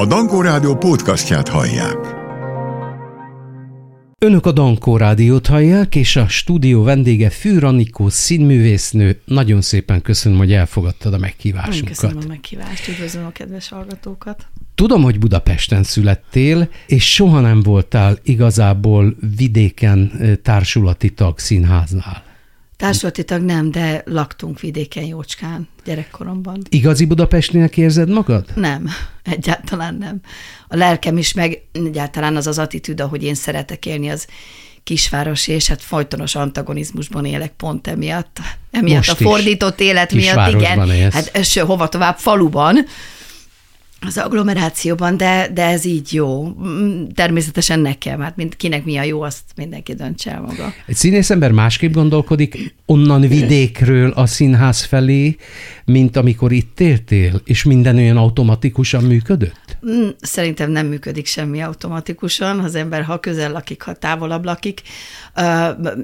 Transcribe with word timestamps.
A 0.00 0.06
Dankó 0.06 0.40
Rádió 0.40 0.76
podcastját 0.76 1.48
hallják. 1.48 1.96
Önök 4.18 4.46
a 4.46 4.52
Dankó 4.52 4.96
Rádiót 4.96 5.46
hallják, 5.46 5.94
és 5.94 6.16
a 6.16 6.28
stúdió 6.28 6.82
vendége 6.82 7.30
Fűr 7.30 7.64
Anikó 7.64 8.08
színművésznő. 8.08 9.20
Nagyon 9.24 9.60
szépen 9.60 10.02
köszönöm, 10.02 10.38
hogy 10.38 10.52
elfogadtad 10.52 11.14
a 11.14 11.18
meghívásunkat. 11.18 11.88
Köszönöm 11.88 12.18
a 12.24 12.26
meghívást, 12.28 12.88
üdvözlöm 12.88 13.26
a 13.26 13.30
kedves 13.30 13.68
hallgatókat. 13.68 14.46
Tudom, 14.74 15.02
hogy 15.02 15.18
Budapesten 15.18 15.82
születtél, 15.82 16.68
és 16.86 17.14
soha 17.14 17.40
nem 17.40 17.62
voltál 17.62 18.18
igazából 18.22 19.16
vidéken 19.36 20.12
társulati 20.42 21.10
tag 21.10 21.38
színháznál. 21.38 22.29
Társulati 22.80 23.24
tag 23.24 23.42
nem, 23.42 23.70
de 23.70 24.02
laktunk 24.04 24.60
vidéken 24.60 25.04
jócskán 25.04 25.68
gyerekkoromban. 25.84 26.62
Igazi 26.68 27.04
Budapestinek 27.04 27.76
érzed 27.76 28.08
magad? 28.08 28.44
Nem, 28.54 28.88
egyáltalán 29.22 29.94
nem. 29.94 30.20
A 30.68 30.76
lelkem 30.76 31.18
is, 31.18 31.32
meg 31.32 31.62
egyáltalán 31.72 32.36
az 32.36 32.46
az 32.46 32.58
attitűd, 32.58 33.00
ahogy 33.00 33.22
én 33.22 33.34
szeretek 33.34 33.86
élni, 33.86 34.08
az 34.08 34.26
kisvárosi, 34.82 35.52
és 35.52 35.66
hát 35.66 35.82
folytonos 35.82 36.34
antagonizmusban 36.34 37.24
élek 37.24 37.52
pont 37.52 37.86
emiatt. 37.86 38.38
Emiatt 38.70 38.96
Most 38.96 39.10
a 39.10 39.14
fordított 39.14 39.80
élet 39.80 40.12
miatt, 40.12 40.54
igen. 40.54 40.90
Élsz. 40.90 41.12
Hát 41.12 41.30
ez 41.32 41.58
hova 41.58 41.88
tovább, 41.88 42.16
faluban, 42.16 42.86
az 44.06 44.18
agglomerációban, 44.18 45.16
de, 45.16 45.48
de 45.54 45.64
ez 45.64 45.84
így 45.84 46.12
jó. 46.12 46.46
Mm, 46.46 47.04
természetesen 47.14 47.80
nekem, 47.80 48.20
hát 48.20 48.36
mind, 48.36 48.56
kinek 48.56 48.84
mi 48.84 48.96
a 48.96 49.02
jó, 49.02 49.22
azt 49.22 49.42
mindenki 49.56 49.94
döntse 49.94 50.30
el 50.30 50.40
maga. 50.40 50.72
Egy 50.86 50.96
színész 50.96 51.30
ember 51.30 51.52
másképp 51.52 51.92
gondolkodik 51.92 52.74
onnan 52.86 53.20
vidékről 53.20 54.10
a 54.10 54.26
színház 54.26 54.82
felé, 54.82 55.36
mint 55.84 56.16
amikor 56.16 56.52
itt 56.52 56.80
éltél, 56.80 57.40
és 57.44 57.62
minden 57.62 57.96
olyan 57.96 58.16
automatikusan 58.16 59.04
működött? 59.04 59.78
Mm, 59.86 60.08
szerintem 60.20 60.70
nem 60.70 60.86
működik 60.86 61.26
semmi 61.26 61.60
automatikusan, 61.60 62.58
az 62.58 62.74
ember 62.74 63.02
ha 63.02 63.20
közel 63.20 63.52
lakik, 63.52 63.82
ha 63.82 63.92
távolabb 63.92 64.44
lakik. 64.44 64.82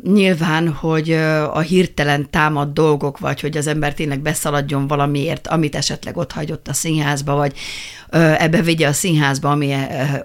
Nyilván, 0.05 0.69
hogy 0.69 1.13
a 1.53 1.61
hirtelen 1.61 2.31
támad 2.31 2.73
dolgok, 2.73 3.19
vagy 3.19 3.41
hogy 3.41 3.57
az 3.57 3.67
ember 3.67 3.95
tényleg 3.95 4.21
beszaladjon 4.21 4.87
valamiért, 4.87 5.47
amit 5.47 5.75
esetleg 5.75 6.17
ott 6.17 6.33
hagyott 6.33 6.69
a 6.69 6.73
színházba, 6.73 7.35
vagy 7.35 7.53
ebbe 8.11 8.63
vigye 8.63 8.89
a 8.89 8.93
színházba, 8.93 9.51
ami 9.51 9.75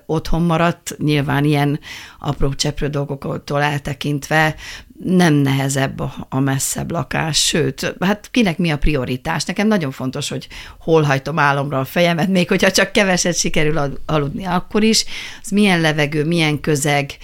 otthon 0.05 0.41
maradt, 0.41 0.95
nyilván 0.97 1.45
ilyen 1.45 1.79
apró 2.19 2.53
cseprő 2.53 2.87
dolgoktól 2.87 3.61
eltekintve 3.61 4.55
nem 5.03 5.33
nehezebb 5.33 6.01
a 6.29 6.39
messzebb 6.39 6.91
lakás, 6.91 7.45
sőt, 7.45 7.95
hát 7.99 8.27
kinek 8.31 8.57
mi 8.57 8.69
a 8.69 8.77
prioritás? 8.77 9.45
Nekem 9.45 9.67
nagyon 9.67 9.91
fontos, 9.91 10.29
hogy 10.29 10.47
hol 10.79 11.01
hajtom 11.01 11.39
álomra 11.39 11.79
a 11.79 11.85
fejemet, 11.85 12.27
még 12.27 12.47
hogyha 12.47 12.71
csak 12.71 12.91
keveset 12.91 13.35
sikerül 13.35 13.99
aludni 14.05 14.45
akkor 14.45 14.83
is, 14.83 15.05
az 15.43 15.49
milyen 15.49 15.81
levegő, 15.81 16.25
milyen 16.25 16.59
közeg, 16.59 17.17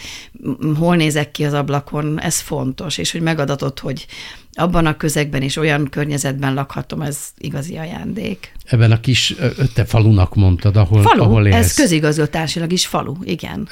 hol 0.78 0.96
nézek 0.96 1.32
ki 1.32 1.46
az 1.46 1.54
ablakon, 1.54 2.22
ez 2.22 2.40
fontos, 2.40 2.98
és 2.98 3.12
hogy 3.12 3.22
megadatott, 3.22 3.80
hogy 3.80 4.06
abban 4.58 4.86
a 4.86 4.98
közegben 4.98 5.42
és 5.42 5.58
olyan 5.58 5.88
környezetben 5.90 6.54
lakhatom, 6.54 7.02
ez 7.02 7.18
igazi 7.38 7.78
ajándék. 7.78 8.52
Ebben 8.66 8.92
a 8.92 9.00
kis, 9.00 9.36
te 9.74 9.86
falunak 9.86 10.36
mondtad, 10.36 10.78
ahol, 10.78 11.02
falu, 11.02 11.24
ahol 11.24 11.46
élsz. 11.46 11.56
ez 11.56 11.74
közigazgatásilag 11.74 12.72
is 12.72 12.86
falu, 12.86 13.14
igen. 13.24 13.70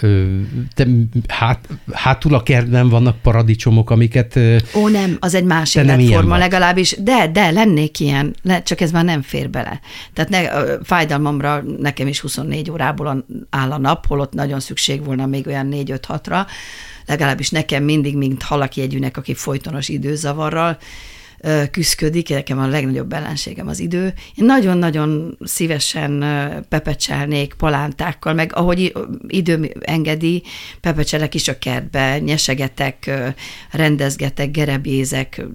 Te, 0.73 0.87
hát, 1.27 1.67
hátul 1.91 2.33
a 2.33 2.43
kertben 2.43 2.89
vannak 2.89 3.21
paradicsomok, 3.21 3.89
amiket... 3.89 4.39
Ó, 4.75 4.87
nem, 4.87 5.17
az 5.19 5.33
egy 5.33 5.43
másik 5.43 5.83
életforma 5.83 6.37
legalábbis, 6.37 6.95
de, 6.99 7.29
de 7.31 7.51
lennék 7.51 7.99
ilyen, 7.99 8.35
csak 8.63 8.81
ez 8.81 8.91
már 8.91 9.03
nem 9.03 9.21
fér 9.21 9.49
bele. 9.49 9.79
Tehát 10.13 10.29
ne, 10.29 10.41
fájdalmamra 10.83 11.63
nekem 11.79 12.07
is 12.07 12.19
24 12.19 12.71
órából 12.71 13.25
áll 13.49 13.71
a 13.71 13.77
nap, 13.77 14.07
holott 14.07 14.33
nagyon 14.33 14.59
szükség 14.59 15.05
volna 15.05 15.25
még 15.25 15.47
olyan 15.47 15.67
4-5-6-ra, 15.71 16.45
legalábbis 17.05 17.49
nekem 17.49 17.83
mindig, 17.83 18.17
mint 18.17 18.43
halakjegyűnek, 18.43 19.17
aki 19.17 19.33
folytonos 19.33 19.89
időzavarral 19.89 20.77
küzdködik, 21.71 22.29
nekem 22.29 22.59
a 22.59 22.67
legnagyobb 22.67 23.13
ellenségem 23.13 23.67
az 23.67 23.79
idő. 23.79 24.13
Én 24.35 24.45
nagyon-nagyon 24.45 25.37
szívesen 25.43 26.25
pepecselnék 26.69 27.53
palántákkal, 27.53 28.33
meg 28.33 28.51
ahogy 28.55 28.93
idő 29.27 29.73
engedi, 29.79 30.43
pepecselek 30.81 31.35
is 31.35 31.47
a 31.47 31.57
kertbe, 31.57 32.19
nyesegetek, 32.19 33.11
rendezgetek, 33.71 34.51
gerebézek, 34.51 35.45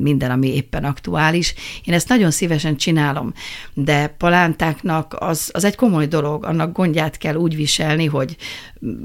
minden, 0.00 0.30
ami 0.30 0.54
éppen 0.54 0.84
aktuális. 0.84 1.54
Én 1.84 1.94
ezt 1.94 2.08
nagyon 2.08 2.30
szívesen 2.30 2.76
csinálom, 2.76 3.32
de 3.74 4.06
palántáknak 4.06 5.16
az, 5.18 5.50
az 5.52 5.64
egy 5.64 5.76
komoly 5.76 6.06
dolog, 6.06 6.44
annak 6.44 6.72
gondját 6.72 7.18
kell 7.18 7.34
úgy 7.34 7.56
viselni, 7.56 8.04
hogy 8.04 8.36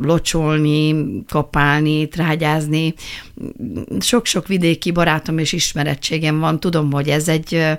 locsolni, 0.01 1.05
kapálni, 1.27 2.07
trágyázni. 2.07 2.93
Sok-sok 3.99 4.47
vidéki 4.47 4.91
barátom 4.91 5.37
és 5.37 5.53
ismerettségem 5.93 6.39
van, 6.39 6.59
tudom, 6.59 6.91
hogy 6.91 7.09
ez 7.09 7.27
egy 7.27 7.77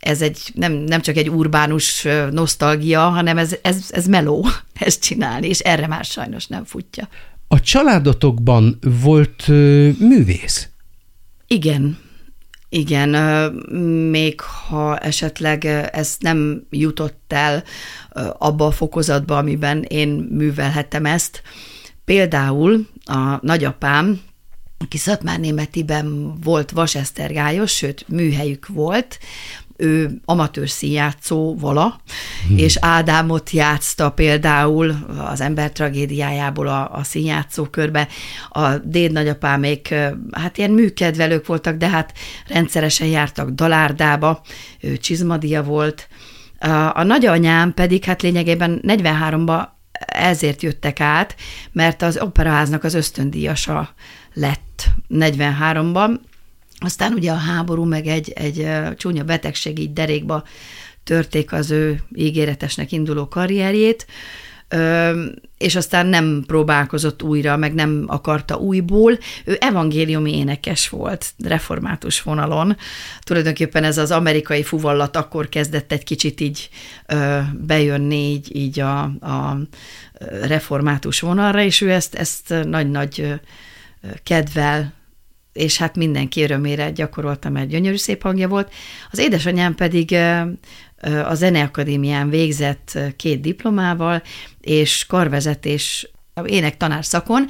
ez 0.00 0.22
egy, 0.22 0.38
nem, 0.54 0.72
nem 0.72 1.00
csak 1.00 1.16
egy 1.16 1.30
urbánus 1.30 2.06
nosztalgia, 2.30 3.00
hanem 3.00 3.38
ez, 3.38 3.56
ez, 3.62 3.88
ez 3.90 4.06
meló 4.06 4.46
ezt 4.74 5.00
csinálni, 5.00 5.48
és 5.48 5.58
erre 5.58 5.86
már 5.86 6.04
sajnos 6.04 6.46
nem 6.46 6.64
futja. 6.64 7.08
A 7.48 7.60
családotokban 7.60 8.78
volt 9.02 9.48
művész? 9.98 10.68
Igen, 11.46 11.98
igen, 12.68 13.08
még 14.10 14.40
ha 14.40 14.98
esetleg 14.98 15.64
ez 15.92 16.16
nem 16.18 16.66
jutott 16.70 17.32
el 17.32 17.64
abba 18.38 18.66
a 18.66 18.70
fokozatba, 18.70 19.38
amiben 19.38 19.82
én 19.82 20.08
művelhettem 20.30 21.04
ezt. 21.04 21.42
Például 22.04 22.86
a 23.04 23.38
nagyapám, 23.40 24.20
aki 24.78 24.96
Szatmár 24.96 25.40
Németiben 25.40 26.38
volt 26.42 26.70
vasesztergályos, 26.70 27.72
sőt, 27.72 28.08
műhelyük 28.08 28.66
volt, 28.66 29.18
ő 29.76 30.20
amatőr 30.24 30.68
színjátszó 30.68 31.56
vala, 31.58 32.00
hmm. 32.46 32.58
és 32.58 32.76
Ádámot 32.80 33.50
játszta 33.50 34.10
például 34.10 34.96
az 35.30 35.40
ember 35.40 35.72
tragédiájából 35.72 36.66
a, 36.66 36.90
a 36.92 37.02
színjátszókörbe. 37.02 38.08
A 38.48 38.76
déd 38.76 39.12
nagyapámék, 39.12 39.94
hát 40.32 40.58
ilyen 40.58 40.70
műkedvelők 40.70 41.46
voltak, 41.46 41.76
de 41.76 41.88
hát 41.88 42.12
rendszeresen 42.48 43.06
jártak 43.06 43.50
Dalárdába, 43.50 44.42
ő 44.80 44.96
csizmadia 44.96 45.62
volt. 45.62 46.08
A, 46.58 46.68
a 46.94 47.02
nagyanyám 47.02 47.74
pedig 47.74 48.04
hát 48.04 48.22
lényegében 48.22 48.80
43-ba 48.86 49.66
ezért 50.06 50.62
jöttek 50.62 51.00
át, 51.00 51.36
mert 51.72 52.02
az 52.02 52.18
operaháznak 52.18 52.84
az 52.84 52.94
ösztöndíjasa 52.94 53.94
lett 54.34 54.84
43-ban, 55.10 56.18
aztán 56.78 57.12
ugye 57.12 57.30
a 57.30 57.36
háború, 57.36 57.84
meg 57.84 58.06
egy, 58.06 58.30
egy 58.30 58.68
csúnya 58.96 59.24
betegség 59.24 59.78
így 59.78 59.92
derékba 59.92 60.44
törték 61.04 61.52
az 61.52 61.70
ő 61.70 62.02
ígéretesnek 62.14 62.92
induló 62.92 63.28
karrierjét, 63.28 64.06
és 65.58 65.76
aztán 65.76 66.06
nem 66.06 66.44
próbálkozott 66.46 67.22
újra, 67.22 67.56
meg 67.56 67.74
nem 67.74 68.04
akarta 68.06 68.56
újból. 68.56 69.18
Ő 69.44 69.56
evangéliumi 69.60 70.36
énekes 70.36 70.88
volt, 70.88 71.32
református 71.44 72.22
vonalon. 72.22 72.76
Tulajdonképpen 73.20 73.84
ez 73.84 73.98
az 73.98 74.10
amerikai 74.10 74.62
fuvallat 74.62 75.16
akkor 75.16 75.48
kezdett 75.48 75.92
egy 75.92 76.04
kicsit 76.04 76.40
így 76.40 76.68
bejönni 77.52 78.30
így, 78.30 78.56
így 78.56 78.80
a, 78.80 79.02
a 79.02 79.58
református 80.42 81.20
vonalra, 81.20 81.62
és 81.62 81.80
ő 81.80 81.90
ezt, 81.90 82.14
ezt 82.14 82.54
nagy-nagy 82.64 83.40
kedvel 84.22 84.94
és 85.56 85.78
hát 85.78 85.96
mindenki 85.96 86.42
örömére 86.42 86.90
gyakoroltam, 86.90 87.52
mert 87.52 87.68
gyönyörű 87.68 87.96
szép 87.96 88.22
hangja 88.22 88.48
volt. 88.48 88.72
Az 89.10 89.18
édesanyám 89.18 89.74
pedig 89.74 90.16
a 91.02 91.34
Zeneakadémián 91.34 92.28
végzett 92.28 92.98
két 93.16 93.40
diplomával, 93.40 94.22
és 94.60 95.06
karvezetés 95.06 96.10
énektanár 96.44 97.04
szakon, 97.04 97.46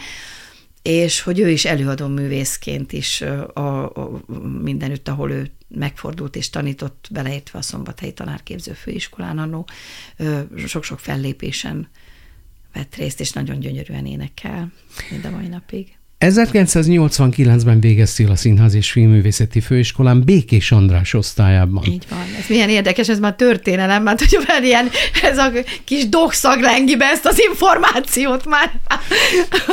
és 0.83 1.21
hogy 1.21 1.41
ő 1.41 1.51
is 1.51 1.65
előadó 1.65 2.07
művészként 2.07 2.93
is 2.93 3.21
a, 3.21 3.85
a, 3.95 4.23
mindenütt, 4.63 5.09
ahol 5.09 5.31
ő 5.31 5.51
megfordult 5.69 6.37
és 6.37 6.51
tanított, 6.51 7.09
beleértve 7.11 7.59
a 7.59 7.63
Szombathelyi 7.63 8.13
Tanárképző 8.13 8.73
Főiskolán 8.73 9.39
annó, 9.39 9.69
sok-sok 10.67 10.99
fellépésen 10.99 11.89
vett 12.73 12.95
részt, 12.95 13.21
és 13.21 13.33
nagyon 13.33 13.59
gyönyörűen 13.59 14.07
énekel 14.07 14.73
mind 15.11 15.25
a 15.25 15.31
mai 15.31 15.47
napig. 15.47 15.97
1989-ben 16.21 17.81
végeztél 17.81 18.31
a 18.31 18.37
Színház 18.37 18.75
és 18.75 18.91
Filmművészeti 18.91 19.61
Főiskolán 19.61 20.23
Békés 20.25 20.73
András 20.73 21.15
osztályában. 21.15 21.85
Így 21.87 22.05
van. 22.11 22.25
Ez 22.39 22.45
milyen 22.49 22.69
érdekes, 22.69 23.09
ez 23.09 23.19
már 23.19 23.35
történelem, 23.35 24.03
mert 24.03 24.19
hogy 24.19 24.39
olyan 24.49 24.65
ilyen, 24.65 24.89
ez 25.23 25.39
a 25.39 25.51
kis 25.85 26.09
dokszag 26.09 26.61
lengi 26.61 26.97
be 26.97 27.05
ezt 27.05 27.27
az 27.27 27.41
információt 27.51 28.47
már. 28.47 28.73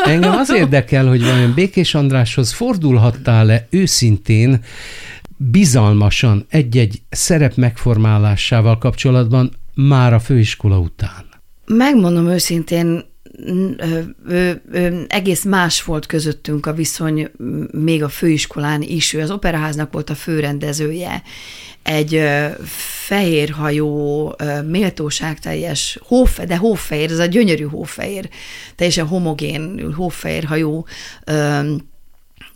Engem 0.06 0.36
az 0.36 0.54
érdekel, 0.54 1.07
hogy 1.07 1.24
vajon 1.24 1.54
Békés 1.54 1.95
Andráshoz 1.95 2.51
fordulhattál-e 2.51 3.68
őszintén, 3.69 4.63
bizalmasan 5.38 6.45
egy-egy 6.50 7.01
szerep 7.10 7.56
megformálásával 7.56 8.78
kapcsolatban 8.78 9.51
már 9.74 10.13
a 10.13 10.19
főiskola 10.19 10.78
után? 10.78 11.25
Megmondom 11.66 12.28
őszintén, 12.28 13.12
ö, 13.77 14.00
ö, 14.71 15.01
egész 15.07 15.44
más 15.44 15.83
volt 15.83 16.06
közöttünk 16.06 16.65
a 16.65 16.74
viszony 16.74 17.31
még 17.71 18.03
a 18.03 18.09
főiskolán 18.09 18.81
is. 18.81 19.13
Ő 19.13 19.21
az 19.21 19.31
operaháznak 19.31 19.94
volt 19.94 20.09
a 20.09 20.15
főrendezője. 20.15 21.24
Egy 21.83 22.15
ö, 22.15 22.47
fehérhajó, 23.06 24.35
ö, 24.38 24.62
méltóságteljes, 24.62 26.00
hófe, 26.01 26.45
de 26.45 26.57
hófehér, 26.57 27.12
ez 27.12 27.19
a 27.19 27.25
gyönyörű 27.25 27.63
hófehér, 27.63 28.30
teljesen 28.75 29.07
homogén 29.07 29.94
hófehér 29.94 30.44
hajó, 30.44 30.88
ö, 31.25 31.59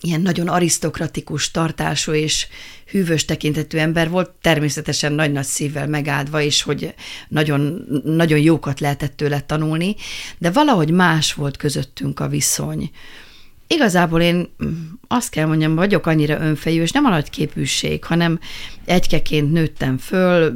ilyen 0.01 0.21
nagyon 0.21 0.47
arisztokratikus 0.47 1.51
tartású 1.51 2.11
és 2.11 2.47
hűvös 2.91 3.25
tekintetű 3.25 3.77
ember 3.77 4.09
volt, 4.09 4.31
természetesen 4.41 5.13
nagy-nagy 5.13 5.45
szívvel 5.45 5.87
megáldva 5.87 6.41
is, 6.41 6.61
hogy 6.61 6.93
nagyon, 7.27 7.85
nagyon 8.03 8.39
jókat 8.39 8.79
lehetett 8.79 9.17
tőle 9.17 9.39
tanulni, 9.41 9.95
de 10.37 10.51
valahogy 10.51 10.91
más 10.91 11.33
volt 11.33 11.57
közöttünk 11.57 12.19
a 12.19 12.27
viszony. 12.27 12.91
Igazából 13.67 14.21
én 14.21 14.49
azt 15.07 15.29
kell 15.29 15.45
mondjam, 15.45 15.75
vagyok 15.75 16.05
annyira 16.05 16.39
önfejű, 16.39 16.81
és 16.81 16.91
nem 16.91 17.05
a 17.05 17.09
nagy 17.09 17.29
képűség, 17.29 18.03
hanem 18.03 18.39
egykeként 18.85 19.51
nőttem 19.51 19.97
föl, 19.97 20.55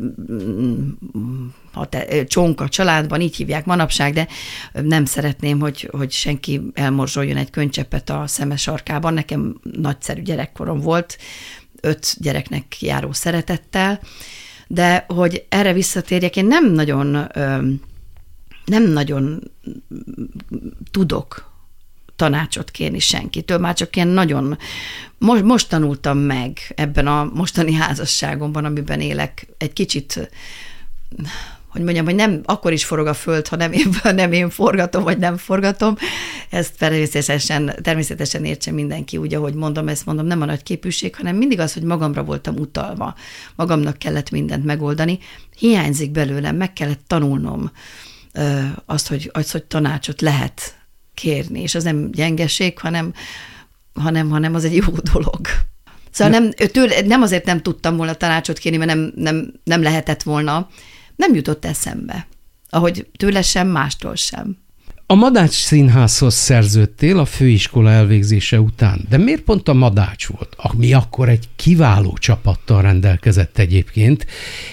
a 1.74 1.86
te, 1.86 2.26
csonka 2.26 2.70
családban, 2.70 3.22
így 3.22 3.36
hívják 3.36 3.66
manapság, 3.66 4.14
de 4.14 4.28
nem 4.72 5.06
szeretném, 5.06 5.60
hogy, 5.60 5.90
hogy 5.92 6.12
senki 6.12 6.62
elmorzsoljon 6.74 7.38
egy 7.38 7.50
könycseppet 7.50 8.10
a 8.10 8.24
szemes 8.28 8.62
sarkában. 8.62 9.14
Nekem 9.14 9.60
nagyszerű 9.72 10.22
gyerekkorom 10.22 10.80
volt, 10.80 11.18
öt 11.82 12.16
gyereknek 12.20 12.82
járó 12.82 13.12
szeretettel, 13.12 14.00
de 14.68 15.06
hogy 15.08 15.46
erre 15.50 15.74
visszatérjek, 15.74 16.36
én 16.36 16.46
nem 16.46 16.72
nagyon, 16.72 17.28
nem 18.66 18.84
nagyon 18.84 19.52
tudok 20.92 21.52
tanácsot 22.16 22.72
kérni 22.72 23.00
senkitől, 23.00 23.58
már 23.58 23.74
csak 23.74 23.96
ilyen 23.96 24.08
nagyon, 24.08 24.58
most, 25.18 25.44
most 25.44 25.70
tanultam 25.70 26.18
meg 26.18 26.60
ebben 26.76 27.08
a 27.08 27.32
mostani 27.34 27.74
házasságomban, 27.74 28.66
amiben 28.66 29.02
élek, 29.02 29.48
egy 29.58 29.74
kicsit 29.74 30.30
hogy 31.72 31.82
mondjam, 31.82 32.06
hogy 32.06 32.16
nem 32.16 32.42
akkor 32.46 32.74
is 32.74 32.86
forog 32.86 33.08
a 33.08 33.14
föld, 33.14 33.48
ha 33.48 33.56
nem 33.56 33.72
én, 33.72 33.90
nem 34.16 34.32
én 34.32 34.50
forgatom, 34.50 35.04
vagy 35.04 35.18
nem 35.18 35.38
forgatom. 35.38 35.98
Ezt 36.50 36.78
természetesen, 36.78 37.76
természetesen 37.82 38.46
értse 38.46 38.72
mindenki 38.72 39.18
úgy, 39.18 39.34
ahogy 39.34 39.54
mondom, 39.54 39.88
ezt 39.88 40.06
mondom, 40.06 40.26
nem 40.26 40.42
a 40.42 40.46
nagy 40.46 40.64
képűség, 40.64 41.16
hanem 41.16 41.36
mindig 41.36 41.60
az, 41.60 41.74
hogy 41.74 41.84
magamra 41.84 42.24
voltam 42.24 42.56
utalva. 42.56 43.16
Magamnak 43.56 43.98
kellett 43.98 44.30
mindent 44.30 44.66
megoldani. 44.66 45.20
Hiányzik 45.58 46.12
belőlem, 46.12 46.56
meg 46.56 46.74
kellett 46.74 47.04
tanulnom 47.08 47.72
azt, 48.86 49.08
hogy, 49.08 49.30
azt, 49.34 49.52
hogy 49.52 49.64
tanácsot 49.64 50.22
lehet 50.22 50.76
kérni, 51.14 51.62
és 51.62 51.76
az 51.76 51.84
nem 51.84 52.12
gyengeség, 52.12 52.80
hanem, 52.80 53.14
hanem, 53.94 54.30
hanem 54.30 54.56
az 54.56 54.66
egy 54.66 54.76
jó 54.76 54.94
dolog. 55.14 55.40
Szóval 56.12 56.40
nem, 56.40 56.52
tőle, 56.52 57.02
nem 57.02 57.22
azért 57.22 57.46
nem 57.46 57.62
tudtam 57.62 57.98
volna 57.98 58.14
tanácsot 58.14 58.58
kérni, 58.58 58.78
mert 58.78 58.94
nem, 58.94 59.12
nem, 59.16 59.54
nem 59.64 59.82
lehetett 59.82 60.24
volna, 60.24 60.70
nem 61.22 61.36
jutott 61.36 61.66
eszembe. 61.66 62.28
Ahogy 62.70 63.08
tőle 63.18 63.42
sem, 63.42 63.68
mástól 63.68 64.16
sem. 64.16 64.58
A 65.06 65.16
Madács 65.16 65.54
Színházhoz 65.54 66.34
szerződtél 66.34 67.20
a 67.20 67.26
főiskola 67.26 67.90
elvégzése 67.90 68.60
után, 68.60 69.06
de 69.10 69.18
miért 69.18 69.42
pont 69.42 69.68
a 69.68 69.74
Madács 69.74 70.28
volt, 70.28 70.54
ami 70.58 70.94
akkor 70.94 71.30
egy 71.30 71.50
kiváló 71.56 72.18
csapattal 72.20 72.82
rendelkezett 72.82 73.58
egyébként? 73.58 74.26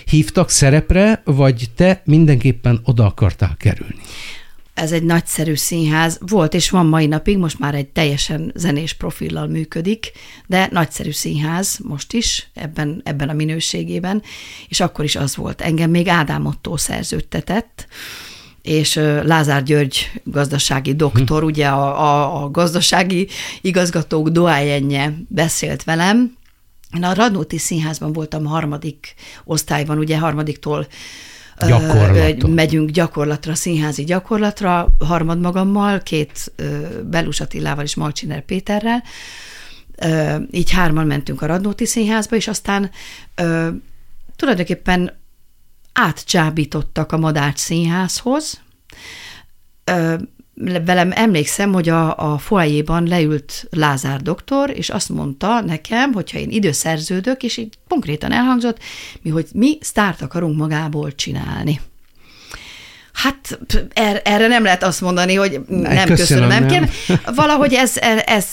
Hívtak 0.05 0.51
szerepre, 0.51 1.23
vagy 1.25 1.71
te 1.75 2.03
mindenképpen 2.05 2.81
oda 2.85 3.07
akartál 3.07 3.57
kerülni? 3.57 4.01
Ez 4.79 4.93
egy 4.93 5.03
nagyszerű 5.03 5.55
színház, 5.55 6.19
volt 6.21 6.55
és 6.55 6.71
van 6.71 6.87
mai 6.87 7.07
napig, 7.07 7.39
most 7.39 7.59
már 7.59 7.75
egy 7.75 7.87
teljesen 7.89 8.53
zenés 8.55 8.93
profillal 8.93 9.47
működik, 9.47 10.13
de 10.47 10.69
nagyszerű 10.71 11.11
színház 11.11 11.79
most 11.83 12.13
is, 12.13 12.51
ebben, 12.55 13.01
ebben 13.05 13.29
a 13.29 13.33
minőségében, 13.33 14.23
és 14.69 14.81
akkor 14.81 15.05
is 15.05 15.17
az 15.17 15.37
volt. 15.37 15.61
Engem 15.61 15.91
még 15.91 16.09
Ádám 16.09 16.47
Otto 16.47 16.77
szerződtetett, 16.77 17.87
és 18.63 18.95
Lázár 19.23 19.63
György 19.63 20.11
gazdasági 20.25 20.95
doktor, 20.95 21.45
ugye 21.45 21.67
a, 21.67 22.03
a, 22.03 22.43
a 22.43 22.51
gazdasági 22.51 23.29
igazgatók 23.61 24.29
doájenje 24.29 25.15
beszélt 25.29 25.85
velem, 25.85 26.37
én 26.97 27.05
a 27.05 27.15
Radnóti 27.15 27.59
Színházban 27.59 28.13
voltam 28.13 28.45
harmadik 28.45 29.15
osztályban, 29.45 29.99
ugye 29.99 30.19
harmadiktól 30.19 30.87
Gyakorlaton. 31.67 32.51
megyünk 32.51 32.91
gyakorlatra, 32.91 33.55
színházi 33.55 34.05
gyakorlatra, 34.05 34.89
harmad 34.99 35.41
magammal, 35.41 36.01
két 36.01 36.53
Belus 37.05 37.41
Attilával 37.41 37.85
és 37.85 37.95
Malcsiner 37.95 38.45
Péterrel, 38.45 39.03
így 40.51 40.71
hárman 40.71 41.07
mentünk 41.07 41.43
a 41.43 41.47
Radnóti 41.47 41.87
Színházba, 41.87 42.37
és 42.37 42.49
aztán 42.49 42.91
tulajdonképpen 44.37 45.19
átcsábítottak 45.93 47.13
a 47.13 47.19
Madács 47.19 47.59
Színházhoz, 47.59 48.61
velem 50.85 51.13
emlékszem, 51.15 51.73
hogy 51.73 51.89
a, 51.89 52.33
a 52.33 52.39
foajéban 52.39 53.07
leült 53.07 53.67
Lázár 53.71 54.23
doktor, 54.23 54.71
és 54.71 54.89
azt 54.89 55.09
mondta 55.09 55.61
nekem, 55.61 56.13
hogyha 56.13 56.39
én 56.39 56.51
időszerződök, 56.51 57.43
és 57.43 57.57
így 57.57 57.75
konkrétan 57.89 58.33
elhangzott, 58.33 58.79
mi, 59.23 59.31
hogy 59.31 59.47
mi 59.53 59.79
sztárt 59.81 60.23
akarunk 60.23 60.57
magából 60.57 61.15
csinálni. 61.15 61.81
Hát 63.13 63.59
er, 63.93 64.23
erre 64.25 64.47
nem 64.47 64.63
lehet 64.63 64.83
azt 64.83 65.01
mondani, 65.01 65.35
hogy 65.35 65.61
nem 65.69 66.07
köszönöm, 66.07 66.17
köszönöm 66.17 66.49
nem, 66.49 66.67
nem. 66.67 66.91
Valahogy 67.35 67.75
ez, 67.75 67.97
ez, 67.97 68.21
ez 68.27 68.47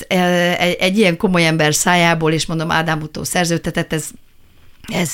egy, 0.57 0.75
egy 0.80 0.98
ilyen 0.98 1.18
komoly 1.18 1.46
ember 1.46 1.74
szájából, 1.74 2.31
és 2.31 2.46
mondom, 2.46 2.72
Ádám 2.72 3.02
utó 3.02 3.24
szerződtetett, 3.24 3.94
ez, 3.94 4.07
ez 4.94 5.13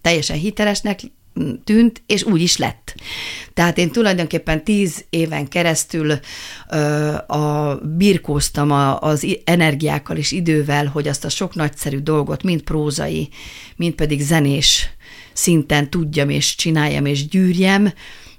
teljesen 0.00 0.36
hitelesnek 0.36 1.00
tűnt, 1.64 2.02
és 2.06 2.24
úgy 2.24 2.40
is 2.40 2.56
lett. 2.56 2.94
Tehát 3.54 3.78
én 3.78 3.90
tulajdonképpen 3.90 4.64
tíz 4.64 5.04
éven 5.10 5.48
keresztül 5.48 6.12
ö, 6.70 7.14
a, 7.14 7.78
birkóztam 7.96 8.70
a, 8.70 9.00
az 9.00 9.36
energiákkal 9.44 10.16
és 10.16 10.32
idővel, 10.32 10.86
hogy 10.86 11.08
azt 11.08 11.24
a 11.24 11.28
sok 11.28 11.54
nagyszerű 11.54 11.98
dolgot, 11.98 12.42
mind 12.42 12.62
prózai, 12.62 13.28
mind 13.76 13.94
pedig 13.94 14.20
zenés 14.20 14.88
szinten 15.32 15.90
tudjam 15.90 16.28
és 16.28 16.54
csináljam 16.54 17.04
és 17.04 17.28
gyűrjem, 17.28 17.92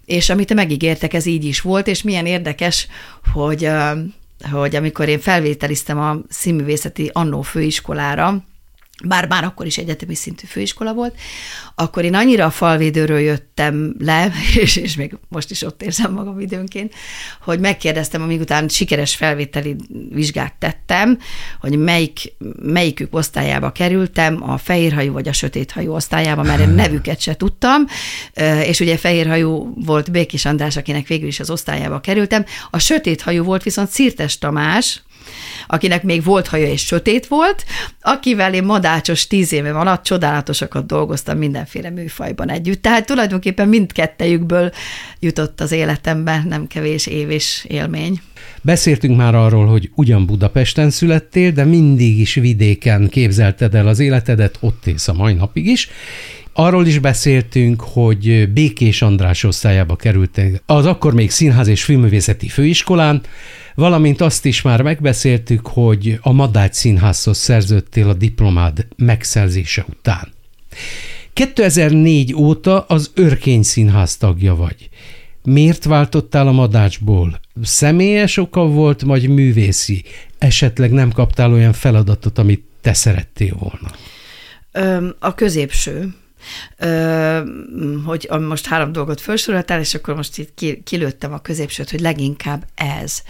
és 0.06 0.30
amit 0.30 0.54
megígértek, 0.54 1.14
ez 1.14 1.26
így 1.26 1.46
is 1.46 1.62
volt, 1.62 1.88
és 1.88 2.02
milyen 2.02 2.26
érdekes, 2.26 2.88
hogy, 3.34 3.70
hogy 4.52 4.76
amikor 4.76 5.08
én 5.08 5.20
felvételiztem 5.20 6.00
a 6.00 6.18
színművészeti 6.30 7.10
annó 7.14 7.42
főiskolára, 7.42 8.44
bár 9.04 9.28
már 9.28 9.44
akkor 9.44 9.66
is 9.66 9.78
egyetemi 9.78 10.16
szintű 10.16 10.46
főiskola 10.48 10.94
volt, 10.94 11.16
akkor 11.76 12.04
én 12.04 12.14
annyira 12.14 12.46
a 12.46 12.50
falvédőről 12.50 13.20
jöttem 13.20 13.96
le, 14.00 14.32
és, 14.62 14.76
és 14.76 14.96
még 14.96 15.18
most 15.28 15.52
is 15.52 15.62
ott 15.62 15.84
érzem 15.84 16.14
magam 16.14 16.40
időnként, 16.40 16.94
hogy 17.42 17.60
megkérdeztem, 17.60 18.22
amíg 18.22 18.40
után 18.40 18.68
sikeres 18.68 19.16
felvételi 19.16 19.76
vizsgát 20.10 20.54
tettem, 20.60 21.18
hogy 21.60 21.78
melyik, 21.78 22.34
melyikük 22.62 23.16
osztályába 23.16 23.72
kerültem, 23.72 24.50
a 24.50 24.58
fehérhajú 24.58 25.14
vagy 25.14 25.28
a 25.28 25.34
sötéthajú 25.34 25.94
osztályába, 25.94 26.44
mert 26.44 26.60
én 26.60 26.70
nevüket 26.70 27.20
se 27.22 27.36
tudtam, 27.36 27.86
és 28.64 28.80
ugye 28.80 28.98
fehérhajú 28.98 29.74
volt 29.86 30.12
Békés 30.12 30.46
András, 30.46 30.78
akinek 30.78 31.08
végül 31.08 31.28
is 31.28 31.40
az 31.40 31.50
osztályába 31.50 32.00
kerültem, 32.00 32.46
a 32.70 32.80
sötéthajú 32.80 33.44
volt 33.44 33.64
viszont 33.64 33.90
Szirtes 33.90 34.38
Tamás, 34.38 35.02
akinek 35.72 36.04
még 36.04 36.24
volt 36.24 36.48
haja 36.48 36.68
és 36.68 36.86
sötét 36.86 37.28
volt, 37.28 37.66
akivel 38.02 38.54
én 38.54 38.64
madácsos 38.64 39.28
tíz 39.28 39.54
éve 39.54 39.72
alatt 39.72 40.04
csodálatosakat 40.04 40.86
dolgoztam 40.86 41.38
mindenféle 41.38 41.90
műfajban 41.90 42.50
együtt. 42.50 42.82
Tehát 42.82 43.06
tulajdonképpen 43.06 43.68
mindkettejükből 43.68 44.72
jutott 45.20 45.62
az 45.62 45.72
életembe 45.72 46.44
nem 46.48 46.68
kevés 46.68 47.08
év 47.08 47.30
és 47.30 47.66
élmény. 47.68 48.22
Beszéltünk 48.62 49.18
már 49.18 49.36
arról, 49.36 49.66
hogy 49.66 49.90
ugyan 49.96 50.26
Budapesten 50.26 50.90
születtél, 50.90 51.52
de 51.52 51.64
mindig 51.64 52.20
is 52.20 52.34
vidéken 52.34 53.10
képzelted 53.10 53.76
el 53.76 53.88
az 53.88 54.00
életedet, 54.00 54.58
ott 54.60 54.88
élsz 54.88 55.08
a 55.08 55.14
mai 55.14 55.34
napig 55.34 55.66
is, 55.66 55.90
Arról 56.54 56.88
is 56.88 57.00
beszéltünk, 57.00 57.82
hogy 57.82 58.50
Békés 58.54 59.02
András 59.02 59.44
osztályába 59.44 59.96
kerültek 59.96 60.62
az 60.66 60.86
akkor 60.86 61.14
még 61.14 61.32
Színház 61.32 61.68
és 61.68 61.84
Filmművészeti 61.84 62.48
Főiskolán, 62.48 63.22
valamint 63.76 64.22
azt 64.22 64.46
is 64.46 64.62
már 64.62 64.82
megbeszéltük, 64.82 65.68
hogy 65.68 66.20
a 66.22 66.32
Madács 66.32 66.74
Színházhoz 66.74 67.38
szerződtél 67.38 68.10
a 68.10 68.14
diplomád 68.14 68.88
megszerzése 68.96 69.86
után. 69.90 70.28
2004 71.34 72.34
óta 72.34 72.86
az 72.88 73.12
Örkény 73.14 73.64
Színház 73.64 74.18
tagja 74.18 74.56
vagy. 74.56 74.90
Miért 75.44 75.84
váltottál 75.84 76.48
a 76.48 76.52
Madácsból? 76.52 77.40
Személyes 77.62 78.38
oka 78.38 78.68
volt, 78.68 79.02
vagy 79.02 79.30
művészi? 79.30 80.04
Esetleg 80.38 80.92
nem 80.92 81.12
kaptál 81.12 81.52
olyan 81.52 81.74
feladatot, 81.74 82.38
amit 82.38 82.64
te 82.82 82.94
szerettél 82.94 83.58
volna? 83.60 83.92
A 85.20 85.36
középső 85.36 86.14
hogy 88.06 88.30
most 88.40 88.66
három 88.66 88.92
dolgot 88.92 89.22
felsoroltál, 89.22 89.80
és 89.80 89.94
akkor 89.94 90.16
most 90.16 90.38
itt 90.38 90.84
kilőttem 90.84 91.34
a 91.34 91.42
középsőt, 91.42 91.90
hogy 91.90 92.00
leginkább 92.00 92.66
ez. 92.76 93.24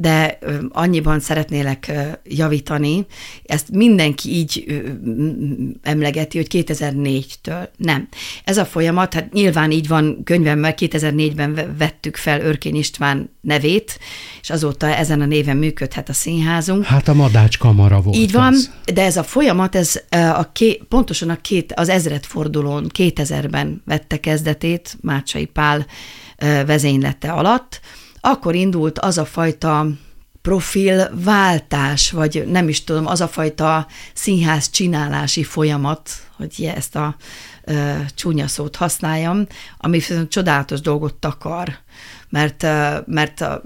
De 0.00 0.38
annyiban 0.68 1.20
szeretnélek 1.20 1.92
javítani, 2.24 3.06
ezt 3.44 3.70
mindenki 3.70 4.36
így 4.36 4.82
emlegeti, 5.82 6.36
hogy 6.36 6.46
2004-től. 6.50 7.68
Nem. 7.76 8.08
Ez 8.44 8.58
a 8.58 8.64
folyamat, 8.64 9.14
hát 9.14 9.32
nyilván 9.32 9.70
így 9.70 9.88
van 9.88 10.22
könyvemben, 10.24 10.74
2004-ben 10.76 11.74
vettük 11.78 12.16
fel 12.16 12.40
Örkény 12.40 12.76
István 12.76 13.30
nevét, 13.40 13.98
és 14.40 14.50
azóta 14.50 14.86
ezen 14.86 15.20
a 15.20 15.26
néven 15.26 15.56
működhet 15.56 16.08
a 16.08 16.12
színházunk. 16.12 16.84
Hát 16.84 17.08
a 17.08 17.14
Madács 17.14 17.58
kamara 17.58 18.00
volt 18.00 18.16
Így 18.16 18.32
van, 18.32 18.52
ez. 18.52 18.70
de 18.94 19.02
ez 19.04 19.16
a 19.16 19.22
folyamat, 19.22 19.74
ez 19.74 20.02
a 20.10 20.52
ké, 20.52 20.80
pontosan 20.88 21.30
a 21.30 21.40
két, 21.40 21.72
az 21.72 21.88
ezredfordulón 21.88 22.90
2000-ben 22.98 23.82
vette 23.84 24.20
kezdetét 24.20 24.96
Mácsai 25.00 25.44
Pál 25.44 25.86
vezénylete 26.66 27.30
alatt, 27.30 27.80
akkor 28.20 28.54
indult 28.54 28.98
az 28.98 29.18
a 29.18 29.24
fajta 29.24 29.86
profilváltás, 30.42 32.10
vagy 32.10 32.44
nem 32.46 32.68
is 32.68 32.84
tudom, 32.84 33.06
az 33.06 33.20
a 33.20 33.28
fajta 33.28 33.86
színház 34.14 34.70
csinálási 34.70 35.42
folyamat, 35.44 36.10
hogy 36.36 36.72
ezt 36.74 36.96
a 36.96 37.16
ö, 37.64 37.92
csúnya 38.14 38.46
szót 38.46 38.76
használjam, 38.76 39.46
ami 39.78 40.00
csodálatos 40.28 40.80
dolgot 40.80 41.14
takar 41.14 41.78
mert, 42.30 42.62
mert 43.06 43.40
a 43.40 43.62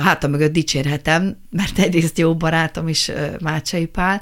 hátam 0.00 0.30
mögött 0.30 0.52
dicsérhetem, 0.52 1.36
mert 1.50 1.78
egyrészt 1.78 2.18
jó 2.18 2.36
barátom 2.36 2.88
is 2.88 3.10
Mácsai 3.40 3.86
Pál. 3.86 4.20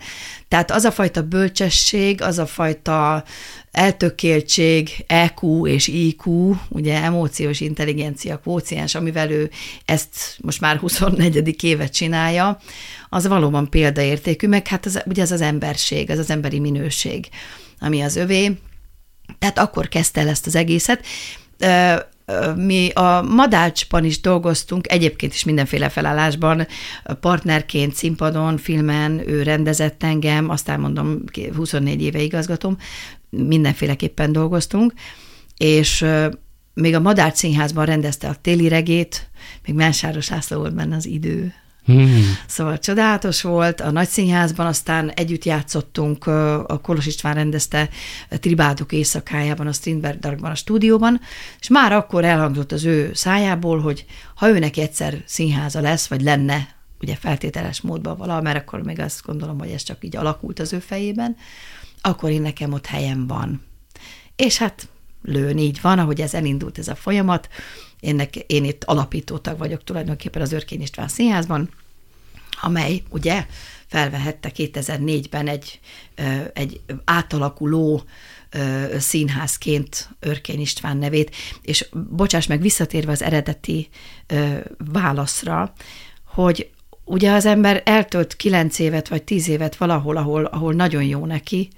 Tehát 0.49 0.71
az 0.71 0.85
a 0.85 0.91
fajta 0.91 1.23
bölcsesség, 1.23 2.23
az 2.23 2.39
a 2.39 2.47
fajta 2.47 3.25
eltökéltség, 3.71 5.05
EQ 5.07 5.67
és 5.67 5.89
IQ, 5.89 6.55
ugye 6.69 7.03
emóciós 7.03 7.61
intelligencia 7.61 8.39
kvóciens, 8.39 8.95
amivel 8.95 9.31
ő 9.31 9.51
ezt 9.85 10.37
most 10.41 10.61
már 10.61 10.77
24. 10.77 11.65
évet 11.65 11.93
csinálja, 11.93 12.59
az 13.09 13.27
valóban 13.27 13.71
példaértékű, 13.71 14.49
meg 14.49 14.67
hát 14.67 14.87
az, 14.87 15.03
ugye 15.07 15.23
ez 15.23 15.33
az 15.33 15.41
emberség, 15.41 16.11
az 16.11 16.19
az 16.19 16.31
emberi 16.31 16.59
minőség, 16.59 17.29
ami 17.79 18.01
az 18.01 18.17
övé. 18.17 18.59
Tehát 19.39 19.59
akkor 19.59 19.89
kezdte 19.89 20.21
el 20.21 20.29
ezt 20.29 20.47
az 20.47 20.55
egészet 20.55 21.05
mi 22.57 22.89
a 22.89 23.23
Madácsban 23.23 24.05
is 24.05 24.21
dolgoztunk, 24.21 24.93
egyébként 24.93 25.35
is 25.35 25.45
mindenféle 25.45 25.89
felállásban, 25.89 26.67
partnerként, 27.21 27.95
színpadon, 27.95 28.57
filmen, 28.57 29.29
ő 29.29 29.43
rendezett 29.43 30.03
engem, 30.03 30.49
aztán 30.49 30.81
mondom, 30.81 31.23
24 31.55 32.03
éve 32.03 32.21
igazgatom, 32.21 32.77
mindenféleképpen 33.31 34.33
dolgoztunk, 34.33 34.93
és 35.57 36.07
még 36.75 36.95
a 36.95 37.01
Madár 37.01 37.33
Színházban 37.35 37.85
rendezte 37.85 38.29
a 38.29 38.37
téli 38.41 38.69
regét, 38.69 39.31
még 39.67 39.75
Mensáros 39.75 40.29
László 40.29 40.59
volt 40.59 40.75
benne 40.75 40.97
az 40.97 41.07
idő, 41.07 41.53
Hmm. 41.91 42.37
Szóval 42.47 42.79
csodálatos 42.79 43.43
volt, 43.43 43.81
a 43.81 43.91
Nagyszínházban 43.91 44.67
aztán 44.67 45.11
együtt 45.11 45.45
játszottunk, 45.45 46.27
a 46.67 46.81
Kolos 46.83 47.07
István 47.07 47.35
rendezte 47.35 47.89
Tribádok 48.29 48.93
éjszakájában, 48.93 49.67
a 49.67 49.73
Strindbergban, 49.73 50.51
a 50.51 50.55
stúdióban, 50.55 51.21
és 51.61 51.69
már 51.69 51.93
akkor 51.93 52.25
elhangzott 52.25 52.73
az 52.73 52.85
ő 52.85 53.11
szájából, 53.15 53.81
hogy 53.81 54.05
ha 54.35 54.49
őnek 54.49 54.77
egyszer 54.77 55.23
színháza 55.27 55.81
lesz, 55.81 56.07
vagy 56.07 56.23
lenne, 56.23 56.69
ugye 57.01 57.17
feltételes 57.17 57.81
módban 57.81 58.17
vala, 58.17 58.41
mert 58.41 58.57
akkor 58.59 58.83
még 58.83 59.01
azt 59.01 59.23
gondolom, 59.25 59.59
hogy 59.59 59.71
ez 59.71 59.83
csak 59.83 60.05
így 60.05 60.17
alakult 60.17 60.59
az 60.59 60.73
ő 60.73 60.79
fejében, 60.79 61.37
akkor 62.01 62.31
én 62.31 62.43
nekem 62.43 62.73
ott 62.73 62.87
helyem 62.87 63.27
van. 63.27 63.63
És 64.37 64.59
hát 64.59 64.89
lőn 65.23 65.59
így 65.59 65.79
van, 65.83 65.99
ahogy 65.99 66.21
ez 66.21 66.35
elindult 66.35 66.79
ez 66.79 66.89
a 66.89 66.95
folyamat, 66.95 67.49
én, 68.01 68.23
én 68.47 68.65
itt 68.65 68.85
alapítótag 68.85 69.59
vagyok 69.59 69.85
tulajdonképpen 69.85 70.43
az 70.43 70.53
Örkény 70.53 70.83
István 70.83 71.09
Színházban, 71.09 71.71
amely 72.61 73.03
ugye 73.09 73.47
felvehette 73.87 74.51
2004-ben 74.57 75.49
egy, 75.49 75.81
egy 76.53 76.81
átalakuló 77.05 78.03
színházként 78.99 80.09
Örkény 80.21 80.61
István 80.61 80.97
nevét, 80.97 81.37
és 81.63 81.89
bocsáss 82.11 82.47
meg, 82.47 82.61
visszatérve 82.61 83.13
az 83.13 83.23
eredeti 83.23 83.89
válaszra, 84.93 85.73
hogy 86.25 86.71
ugye 87.05 87.33
az 87.33 87.47
ember 87.47 87.83
eltölt 87.85 88.37
kilenc 88.37 88.79
évet 88.79 89.09
vagy 89.09 89.23
tíz 89.23 89.49
évet 89.49 89.77
valahol, 89.77 90.17
ahol, 90.17 90.45
ahol 90.45 90.73
nagyon 90.73 91.03
jó 91.03 91.27
neki, 91.27 91.69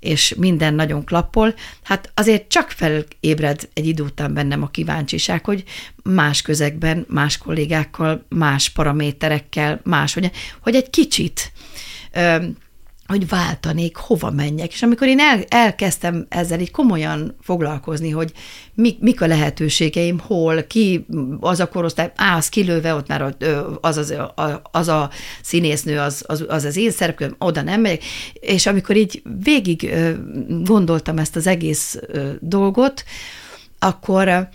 és 0.00 0.34
minden 0.38 0.74
nagyon 0.74 1.04
klappol, 1.04 1.54
hát 1.82 2.10
azért 2.14 2.48
csak 2.48 2.70
felébred 2.70 3.68
egy 3.72 3.86
idő 3.86 4.02
után 4.02 4.34
bennem 4.34 4.62
a 4.62 4.70
kíváncsiság, 4.70 5.44
hogy 5.44 5.64
más 6.02 6.42
közegben, 6.42 7.04
más 7.08 7.38
kollégákkal, 7.38 8.26
más 8.28 8.70
paraméterekkel, 8.70 9.80
más, 9.84 10.14
hogy, 10.14 10.30
hogy 10.60 10.74
egy 10.74 10.90
kicsit 10.90 11.52
hogy 13.10 13.28
váltanék, 13.28 13.96
hova 13.96 14.30
menjek. 14.30 14.72
És 14.72 14.82
amikor 14.82 15.06
én 15.06 15.18
el, 15.18 15.42
elkezdtem 15.48 16.26
ezzel 16.28 16.60
így 16.60 16.70
komolyan 16.70 17.36
foglalkozni, 17.40 18.10
hogy 18.10 18.32
mi, 18.74 18.96
mik 19.00 19.20
a 19.20 19.26
lehetőségeim, 19.26 20.18
hol, 20.18 20.62
ki 20.62 21.06
az 21.40 21.60
a 21.60 21.68
korosztály, 21.68 22.12
á, 22.16 22.36
az 22.36 22.48
kilőve, 22.48 22.94
ott 22.94 23.08
már 23.08 23.34
az, 23.80 23.96
az, 23.96 24.14
az 24.70 24.88
a 24.88 25.10
színésznő, 25.42 25.98
az 25.98 26.24
az, 26.26 26.44
az, 26.48 26.64
az 26.64 26.76
én 26.76 26.90
szerepköröm, 26.90 27.34
oda 27.38 27.62
nem 27.62 27.80
megyek. 27.80 28.02
És 28.32 28.66
amikor 28.66 28.96
így 28.96 29.22
végig 29.42 29.94
gondoltam 30.48 31.18
ezt 31.18 31.36
az 31.36 31.46
egész 31.46 31.98
dolgot, 32.40 33.04
akkor 33.78 34.48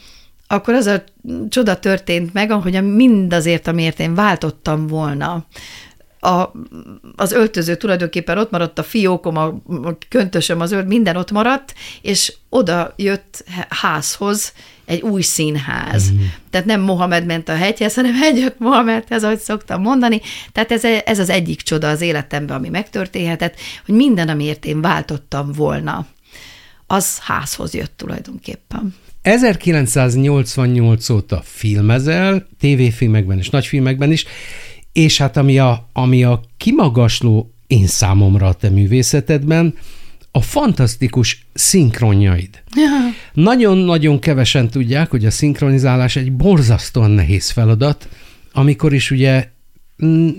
akkor 0.47 0.73
az 0.73 0.85
a 0.85 1.03
csoda 1.49 1.79
történt 1.79 2.33
meg, 2.33 2.51
ahogy 2.51 2.93
mindazért, 2.93 3.67
amiért 3.67 3.99
én 3.99 4.15
váltottam 4.15 4.87
volna, 4.87 5.45
a, 6.25 6.51
az 7.15 7.31
öltöző 7.31 7.75
tulajdonképpen 7.75 8.37
ott 8.37 8.51
maradt, 8.51 8.79
a 8.79 8.83
fiókom, 8.83 9.37
a, 9.37 9.45
a 9.83 9.97
köntösöm, 10.09 10.59
az 10.59 10.71
ölt, 10.71 10.87
minden 10.87 11.15
ott 11.15 11.31
maradt, 11.31 11.73
és 12.01 12.33
oda 12.49 12.93
jött 12.95 13.43
házhoz 13.69 14.53
egy 14.85 15.01
új 15.01 15.21
színház. 15.21 16.11
Mm. 16.11 16.17
Tehát 16.49 16.67
nem 16.67 16.81
Mohamed 16.81 17.25
ment 17.25 17.49
a 17.49 17.55
hegyhez, 17.55 17.93
hanem 17.93 18.21
eljött 18.21 18.59
Mohamedhez, 18.59 19.23
ahogy 19.23 19.39
szoktam 19.39 19.81
mondani. 19.81 20.21
Tehát 20.51 20.71
ez, 20.71 20.83
ez 21.05 21.19
az 21.19 21.29
egyik 21.29 21.61
csoda 21.61 21.89
az 21.89 22.01
életemben, 22.01 22.57
ami 22.57 22.69
megtörténhetett, 22.69 23.55
hogy 23.85 23.95
minden, 23.95 24.29
amiért 24.29 24.65
én 24.65 24.81
váltottam 24.81 25.51
volna, 25.51 26.05
az 26.87 27.19
házhoz 27.19 27.73
jött 27.73 27.93
tulajdonképpen. 27.97 28.95
1988 29.21 31.09
óta 31.09 31.41
filmezel, 31.43 32.47
tévéfilmekben 32.59 33.37
és 33.37 33.49
nagyfilmekben 33.49 34.11
is, 34.11 34.25
és 34.95 35.17
hát 35.17 35.37
ami 35.37 35.59
a, 35.59 35.89
ami 35.93 36.23
a 36.23 36.41
kimagasló 36.57 37.53
én 37.67 37.87
számomra 37.87 38.47
a 38.47 38.53
te 38.53 38.69
művészetedben, 38.69 39.75
a 40.31 40.41
fantasztikus 40.41 41.45
szinkronjaid. 41.53 42.63
Nagyon-nagyon 43.33 44.19
kevesen 44.19 44.69
tudják, 44.69 45.09
hogy 45.09 45.25
a 45.25 45.31
szinkronizálás 45.31 46.15
egy 46.15 46.31
borzasztóan 46.31 47.11
nehéz 47.11 47.49
feladat, 47.49 48.09
amikor 48.51 48.93
is 48.93 49.11
ugye 49.11 49.47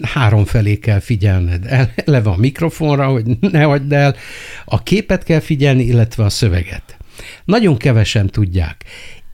három 0.02 0.44
felé 0.44 0.78
kell 0.78 1.00
figyelned. 1.00 1.88
Eleve 1.94 2.30
a 2.30 2.36
mikrofonra, 2.36 3.06
hogy 3.06 3.24
ne 3.40 3.62
hagyd 3.62 3.92
el, 3.92 4.16
a 4.64 4.82
képet 4.82 5.22
kell 5.22 5.40
figyelni, 5.40 5.84
illetve 5.84 6.24
a 6.24 6.30
szöveget. 6.30 6.96
Nagyon 7.44 7.76
kevesen 7.76 8.26
tudják. 8.26 8.84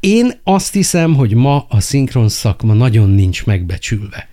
Én 0.00 0.40
azt 0.44 0.72
hiszem, 0.72 1.14
hogy 1.14 1.34
ma 1.34 1.66
a 1.68 1.80
szinkron 1.80 2.28
szakma 2.28 2.74
nagyon 2.74 3.10
nincs 3.10 3.44
megbecsülve. 3.44 4.30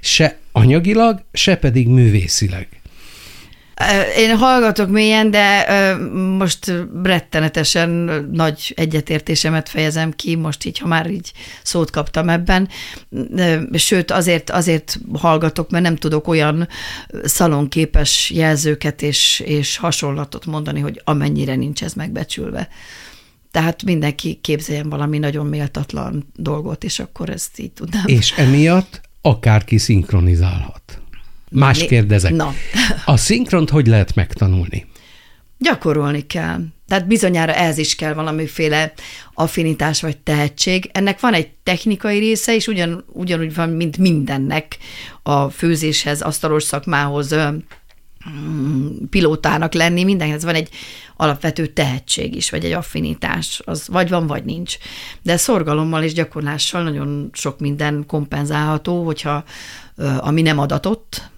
Se 0.00 0.38
anyagilag, 0.52 1.22
se 1.32 1.56
pedig 1.56 1.88
művészileg. 1.88 2.68
Én 4.16 4.36
hallgatok 4.36 4.90
mélyen, 4.90 5.30
de 5.30 5.66
most 6.38 6.72
rettenetesen 7.02 7.88
nagy 8.32 8.72
egyetértésemet 8.76 9.68
fejezem 9.68 10.12
ki, 10.12 10.34
most 10.34 10.64
így, 10.64 10.78
ha 10.78 10.86
már 10.86 11.10
így 11.10 11.32
szót 11.62 11.90
kaptam 11.90 12.28
ebben. 12.28 12.68
Sőt, 13.72 14.10
azért, 14.10 14.50
azért 14.50 14.98
hallgatok, 15.12 15.70
mert 15.70 15.84
nem 15.84 15.96
tudok 15.96 16.28
olyan 16.28 16.68
szalonképes 17.24 18.30
jelzőket 18.30 19.02
és, 19.02 19.42
és 19.44 19.76
hasonlatot 19.76 20.46
mondani, 20.46 20.80
hogy 20.80 21.00
amennyire 21.04 21.54
nincs 21.54 21.82
ez 21.82 21.92
megbecsülve. 21.92 22.68
Tehát 23.50 23.82
mindenki 23.82 24.38
képzeljen 24.42 24.88
valami 24.88 25.18
nagyon 25.18 25.46
méltatlan 25.46 26.32
dolgot, 26.36 26.84
és 26.84 26.98
akkor 26.98 27.30
ezt 27.30 27.58
így 27.58 27.72
tudnám. 27.72 28.04
És 28.06 28.32
emiatt 28.36 29.00
akárki 29.22 29.78
szinkronizálhat. 29.78 31.00
Más 31.50 31.84
kérdezek. 31.84 32.32
Na. 32.32 32.54
A 33.04 33.16
szinkront 33.16 33.70
hogy 33.70 33.86
lehet 33.86 34.14
megtanulni? 34.14 34.86
Gyakorolni 35.58 36.26
kell. 36.26 36.60
Tehát 36.88 37.06
bizonyára 37.06 37.54
ez 37.54 37.78
is 37.78 37.94
kell 37.94 38.14
valamiféle 38.14 38.92
affinitás 39.34 40.00
vagy 40.00 40.16
tehetség. 40.16 40.90
Ennek 40.92 41.20
van 41.20 41.34
egy 41.34 41.50
technikai 41.62 42.18
része, 42.18 42.54
és 42.54 42.66
ugyan, 42.66 43.04
ugyanúgy 43.06 43.54
van, 43.54 43.68
mint 43.68 43.98
mindennek 43.98 44.78
a 45.22 45.48
főzéshez, 45.48 46.20
asztalos 46.20 46.62
szakmához, 46.62 47.34
pilótának 49.10 49.74
lenni, 49.74 50.04
mindenhez 50.04 50.44
van 50.44 50.54
egy 50.54 50.68
alapvető 51.16 51.66
tehetség 51.66 52.34
is, 52.34 52.50
vagy 52.50 52.64
egy 52.64 52.72
affinitás, 52.72 53.62
az 53.64 53.88
vagy 53.88 54.08
van, 54.08 54.26
vagy 54.26 54.44
nincs. 54.44 54.76
De 55.22 55.36
szorgalommal 55.36 56.02
és 56.02 56.12
gyakorlással 56.12 56.82
nagyon 56.82 57.30
sok 57.32 57.60
minden 57.60 58.04
kompenzálható, 58.06 59.04
hogyha 59.04 59.44
ami 60.18 60.42
nem 60.42 60.58
adatott, 60.58 61.30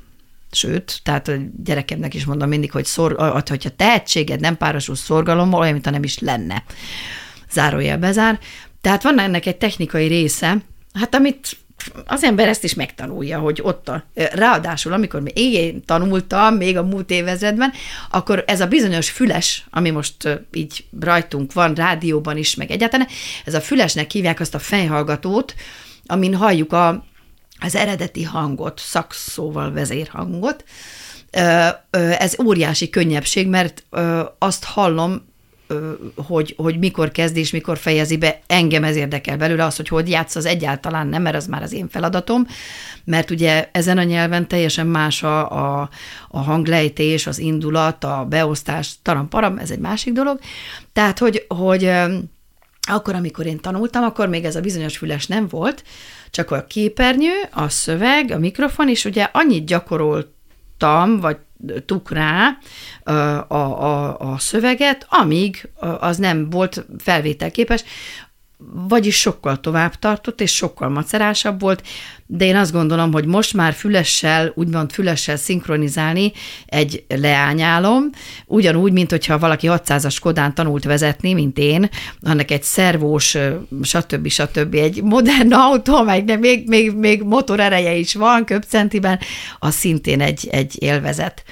sőt, 0.50 1.00
tehát 1.02 1.28
a 1.28 1.32
gyerekemnek 1.64 2.14
is 2.14 2.24
mondom 2.24 2.48
mindig, 2.48 2.70
hogy 2.70 2.84
szor, 2.84 3.42
hogyha 3.46 3.76
tehetséged 3.76 4.40
nem 4.40 4.56
párosul 4.56 4.94
szorgalommal, 4.94 5.60
olyan, 5.60 5.72
mintha 5.72 5.90
nem 5.90 6.02
is 6.02 6.18
lenne. 6.18 6.64
Zárójel 7.50 7.98
bezár. 7.98 8.38
Tehát 8.80 9.02
van 9.02 9.18
ennek 9.18 9.46
egy 9.46 9.56
technikai 9.56 10.06
része, 10.06 10.56
hát 10.92 11.14
amit 11.14 11.56
az 12.06 12.22
ember 12.22 12.48
ezt 12.48 12.64
is 12.64 12.74
megtanulja, 12.74 13.38
hogy 13.38 13.60
ott 13.62 13.88
a, 13.88 14.04
ráadásul, 14.14 14.92
amikor 14.92 15.22
én 15.34 15.84
tanultam, 15.84 16.54
még 16.54 16.76
a 16.76 16.82
múlt 16.82 17.10
évezredben, 17.10 17.72
akkor 18.10 18.44
ez 18.46 18.60
a 18.60 18.66
bizonyos 18.66 19.10
füles, 19.10 19.66
ami 19.70 19.90
most 19.90 20.46
így 20.52 20.84
rajtunk 21.00 21.52
van, 21.52 21.74
rádióban 21.74 22.36
is, 22.36 22.54
meg 22.54 22.70
egyáltalán, 22.70 23.08
ez 23.44 23.54
a 23.54 23.60
fülesnek 23.60 24.10
hívják 24.10 24.40
azt 24.40 24.54
a 24.54 24.58
fejhallgatót, 24.58 25.54
amin 26.06 26.34
halljuk 26.34 26.72
a, 26.72 27.04
az 27.60 27.74
eredeti 27.74 28.22
hangot, 28.22 28.78
szakszóval 28.78 29.72
vezérhangot. 29.72 30.64
Ez 31.90 32.36
óriási 32.44 32.90
könnyebbség, 32.90 33.48
mert 33.48 33.84
azt 34.38 34.64
hallom 34.64 35.32
hogy, 36.16 36.54
hogy 36.56 36.78
mikor 36.78 37.10
kezd 37.10 37.36
és 37.36 37.50
mikor 37.50 37.78
fejezi 37.78 38.16
be, 38.16 38.40
engem 38.46 38.84
ez 38.84 38.96
érdekel 38.96 39.36
belőle, 39.36 39.64
az, 39.64 39.76
hogy 39.76 39.88
hogy 39.88 40.08
játsz, 40.08 40.36
az 40.36 40.44
egyáltalán 40.44 41.06
nem, 41.06 41.22
mert 41.22 41.36
az 41.36 41.46
már 41.46 41.62
az 41.62 41.72
én 41.72 41.88
feladatom, 41.88 42.46
mert 43.04 43.30
ugye 43.30 43.68
ezen 43.72 43.98
a 43.98 44.02
nyelven 44.02 44.48
teljesen 44.48 44.86
más 44.86 45.22
a, 45.22 45.50
a, 45.50 45.88
a 46.28 46.38
hanglejtés, 46.38 47.26
az 47.26 47.38
indulat, 47.38 48.04
a 48.04 48.26
beosztás, 48.28 48.94
taram-param, 49.02 49.58
ez 49.58 49.70
egy 49.70 49.78
másik 49.78 50.12
dolog. 50.12 50.38
Tehát, 50.92 51.18
hogy, 51.18 51.44
hogy 51.48 51.90
akkor, 52.88 53.14
amikor 53.14 53.46
én 53.46 53.60
tanultam, 53.60 54.02
akkor 54.02 54.28
még 54.28 54.44
ez 54.44 54.56
a 54.56 54.60
bizonyos 54.60 54.96
füles 54.96 55.26
nem 55.26 55.48
volt, 55.48 55.82
csak 56.30 56.50
a 56.50 56.64
képernyő, 56.64 57.32
a 57.50 57.68
szöveg, 57.68 58.30
a 58.30 58.38
mikrofon, 58.38 58.88
és 58.88 59.04
ugye 59.04 59.28
annyit 59.32 59.64
gyakoroltam, 60.78 61.20
vagy 61.20 61.36
tuk 61.86 62.10
rá 62.10 62.58
a, 63.48 63.54
a, 63.54 64.18
a 64.18 64.38
szöveget, 64.38 65.06
amíg 65.08 65.68
az 66.00 66.16
nem 66.16 66.50
volt 66.50 66.86
felvételképes, 66.98 67.84
vagyis 68.88 69.20
sokkal 69.20 69.60
tovább 69.60 69.94
tartott, 69.94 70.40
és 70.40 70.54
sokkal 70.54 70.88
macerásabb 70.88 71.60
volt, 71.60 71.82
de 72.26 72.44
én 72.44 72.56
azt 72.56 72.72
gondolom, 72.72 73.12
hogy 73.12 73.26
most 73.26 73.54
már 73.54 73.72
fülessel, 73.72 74.52
úgymond 74.54 74.92
fülessel 74.92 75.36
szinkronizálni 75.36 76.32
egy 76.66 77.04
leányálom, 77.08 78.10
ugyanúgy, 78.46 78.92
mint 78.92 79.10
hogyha 79.10 79.38
valaki 79.38 79.66
600-as 79.70 80.16
Kodán 80.20 80.54
tanult 80.54 80.84
vezetni, 80.84 81.32
mint 81.32 81.58
én, 81.58 81.88
annak 82.22 82.50
egy 82.50 82.62
szervós, 82.62 83.36
stb. 83.82 84.28
stb. 84.28 84.74
egy 84.74 85.02
modern 85.02 85.52
autó, 85.52 86.02
meg 86.02 86.38
még, 86.38 86.68
még, 86.68 86.92
még 86.92 87.22
motor 87.22 87.60
ereje 87.60 87.94
is 87.94 88.14
van 88.14 88.44
köpcentiben, 88.44 89.18
az 89.58 89.74
szintén 89.74 90.20
egy, 90.20 90.48
egy 90.50 90.82
élvezet. 90.82 91.42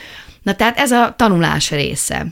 Na 0.42 0.54
tehát 0.54 0.78
ez 0.78 0.90
a 0.90 1.14
tanulás 1.16 1.70
része. 1.70 2.26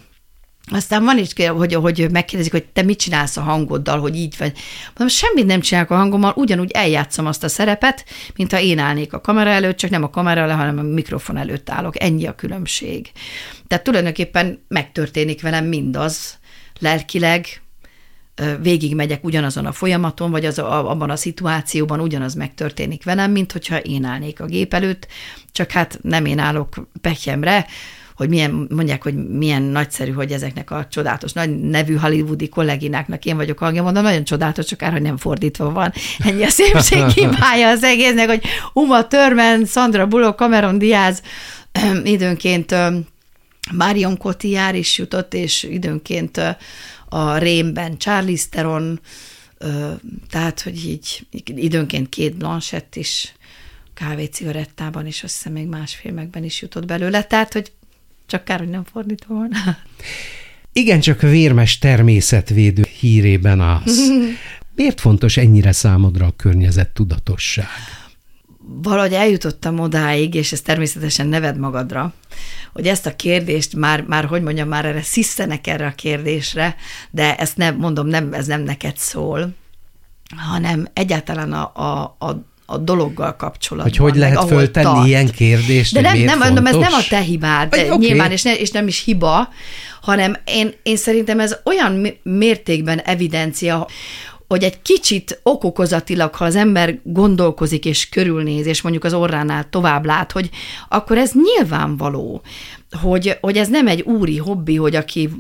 Aztán 0.70 1.04
van 1.04 1.18
is, 1.18 1.32
hogy, 1.48 1.74
hogy 1.74 2.10
megkérdezik, 2.10 2.52
hogy 2.52 2.64
te 2.64 2.82
mit 2.82 2.98
csinálsz 2.98 3.36
a 3.36 3.40
hangoddal, 3.40 4.00
hogy 4.00 4.16
így 4.16 4.34
vagy. 4.38 4.52
Mondom, 4.86 5.16
semmit 5.16 5.46
nem 5.46 5.60
csinálok 5.60 5.90
a 5.90 5.96
hangommal, 5.96 6.32
ugyanúgy 6.36 6.70
eljátszom 6.70 7.26
azt 7.26 7.44
a 7.44 7.48
szerepet, 7.48 8.04
mint 8.36 8.52
ha 8.52 8.60
én 8.60 8.78
állnék 8.78 9.12
a 9.12 9.20
kamera 9.20 9.50
előtt, 9.50 9.76
csak 9.76 9.90
nem 9.90 10.02
a 10.02 10.10
kamera 10.10 10.40
előtt, 10.40 10.56
hanem 10.56 10.78
a 10.78 10.82
mikrofon 10.82 11.36
előtt 11.36 11.70
állok. 11.70 12.02
Ennyi 12.02 12.26
a 12.26 12.34
különbség. 12.34 13.10
Tehát 13.66 13.84
tulajdonképpen 13.84 14.64
megtörténik 14.68 15.42
velem 15.42 15.64
mindaz, 15.64 16.38
lelkileg, 16.78 17.62
végig 18.62 18.94
megyek 18.94 19.24
ugyanazon 19.24 19.66
a 19.66 19.72
folyamaton, 19.72 20.30
vagy 20.30 20.44
az 20.44 20.58
a, 20.58 20.90
abban 20.90 21.10
a 21.10 21.16
szituációban 21.16 22.00
ugyanaz 22.00 22.34
megtörténik 22.34 23.04
velem, 23.04 23.30
mint 23.30 23.52
hogyha 23.52 23.78
én 23.78 24.04
állnék 24.04 24.40
a 24.40 24.46
gép 24.46 24.74
előtt, 24.74 25.06
csak 25.52 25.71
hát 25.71 25.99
nem 26.02 26.25
én 26.25 26.38
állok 26.38 26.88
pekjemre, 27.00 27.66
hogy 28.21 28.28
milyen, 28.28 28.67
mondják, 28.71 29.02
hogy 29.02 29.28
milyen 29.28 29.63
nagyszerű, 29.63 30.11
hogy 30.11 30.33
ezeknek 30.33 30.71
a 30.71 30.87
csodálatos 30.91 31.33
nagy 31.33 31.61
nevű 31.61 31.95
hollywoodi 31.97 32.49
kollégináknak 32.49 33.25
én 33.25 33.37
vagyok 33.37 33.59
hangja, 33.59 33.83
mondom, 33.83 34.02
nagyon 34.02 34.25
csodálatos, 34.25 34.67
csak 34.67 34.83
hogy 34.83 35.02
nem 35.02 35.17
fordítva 35.17 35.73
van. 35.73 35.93
Ennyi 36.19 36.45
a 36.45 36.49
szépség 36.49 37.06
hibája 37.06 37.69
az 37.69 37.83
egésznek, 37.83 38.28
hogy 38.28 38.43
Uma 38.73 39.06
Törmen, 39.06 39.65
Sandra 39.65 40.06
Bullock, 40.06 40.39
Cameron 40.39 40.78
Diaz 40.78 41.23
időnként 42.04 42.75
Marion 43.73 44.17
Cotillard 44.17 44.75
is 44.75 44.99
jutott, 44.99 45.35
és 45.35 45.63
időnként 45.63 46.41
a 47.09 47.37
Rémben 47.37 47.99
Charlize 47.99 48.47
Theron, 48.50 49.00
tehát, 50.30 50.61
hogy 50.61 50.89
így 50.89 51.26
időnként 51.45 52.09
két 52.09 52.37
Blanchett 52.37 52.97
is 52.97 53.35
kávé 53.95 54.25
cigarettában, 54.25 55.06
és 55.06 55.23
azt 55.23 55.35
hiszem 55.35 55.52
még 55.52 55.67
más 55.67 55.95
filmekben 55.95 56.45
is 56.45 56.63
jutott 56.63 56.87
belőle, 56.87 57.23
tehát, 57.23 57.52
hogy 57.52 57.73
csak 58.30 58.45
kár, 58.45 58.58
hogy 58.58 58.69
nem 58.69 58.84
fordítva 58.84 59.34
volna. 59.34 59.56
Igen, 60.73 61.00
csak 61.00 61.21
vérmes 61.21 61.78
természetvédő 61.78 62.86
hírében 62.99 63.60
az. 63.60 64.12
Miért 64.76 65.00
fontos 65.00 65.36
ennyire 65.36 65.73
számodra 65.73 66.26
a 66.26 66.34
környezet 66.36 66.88
tudatosság? 66.88 67.66
Valahogy 68.82 69.12
eljutottam 69.12 69.78
odáig, 69.78 70.34
és 70.34 70.52
ez 70.52 70.60
természetesen 70.60 71.26
neved 71.26 71.58
magadra, 71.58 72.14
hogy 72.73 72.86
ezt 72.86 73.06
a 73.06 73.16
kérdést 73.16 73.76
már, 73.76 74.02
már 74.02 74.25
hogy 74.25 74.43
mondjam, 74.43 74.69
már 74.69 74.84
erre 74.84 75.02
sziszenek 75.02 75.66
erre 75.66 75.86
a 75.86 75.95
kérdésre, 75.95 76.76
de 77.10 77.36
ezt 77.36 77.56
nem, 77.56 77.76
mondom, 77.76 78.06
nem, 78.06 78.32
ez 78.32 78.47
nem 78.47 78.62
neked 78.62 78.97
szól, 78.97 79.54
hanem 80.36 80.86
egyáltalán 80.93 81.52
a, 81.52 81.73
a, 81.75 82.16
a 82.19 82.50
a 82.71 82.78
dologgal 82.78 83.37
kapcsolatban. 83.37 83.93
Hogy 83.93 84.11
hogy 84.11 84.21
lehet 84.21 84.39
meg, 84.39 84.47
föltenni 84.47 84.87
tart. 84.87 85.06
ilyen 85.06 85.30
kérdést, 85.30 85.95
De 85.95 86.00
nem, 86.00 86.19
nem 86.19 86.39
mondom, 86.39 86.67
ez 86.67 86.76
nem 86.76 86.93
a 86.93 87.02
te 87.09 87.21
hibád, 87.21 87.71
Vagy, 87.71 87.80
okay. 87.80 87.99
nyilván, 87.99 88.30
és, 88.30 88.43
ne, 88.43 88.56
és 88.56 88.71
nem 88.71 88.87
is 88.87 89.04
hiba, 89.04 89.49
hanem 90.00 90.37
én, 90.45 90.75
én 90.83 90.97
szerintem 90.97 91.41
ez 91.41 91.56
olyan 91.65 92.06
mértékben 92.23 92.99
evidencia, 92.99 93.87
hogy 94.50 94.65
egy 94.65 94.82
kicsit 94.82 95.41
okokozatilag, 95.43 96.34
ha 96.34 96.45
az 96.45 96.56
ember 96.56 97.00
gondolkozik 97.02 97.84
és 97.84 98.08
körülnéz, 98.08 98.67
és 98.67 98.82
mondjuk 98.82 99.04
az 99.04 99.15
orránál 99.15 99.69
tovább 99.69 100.04
lát, 100.04 100.32
hogy 100.32 100.50
akkor 100.89 101.19
ez 101.19 101.32
nyilvánvaló, 101.32 102.43
hogy, 103.00 103.39
hogy 103.41 103.56
ez 103.56 103.69
nem 103.69 103.86
egy 103.86 104.00
úri 104.00 104.36
hobbi, 104.36 104.76
hogy 104.76 104.97
aki 104.97 105.30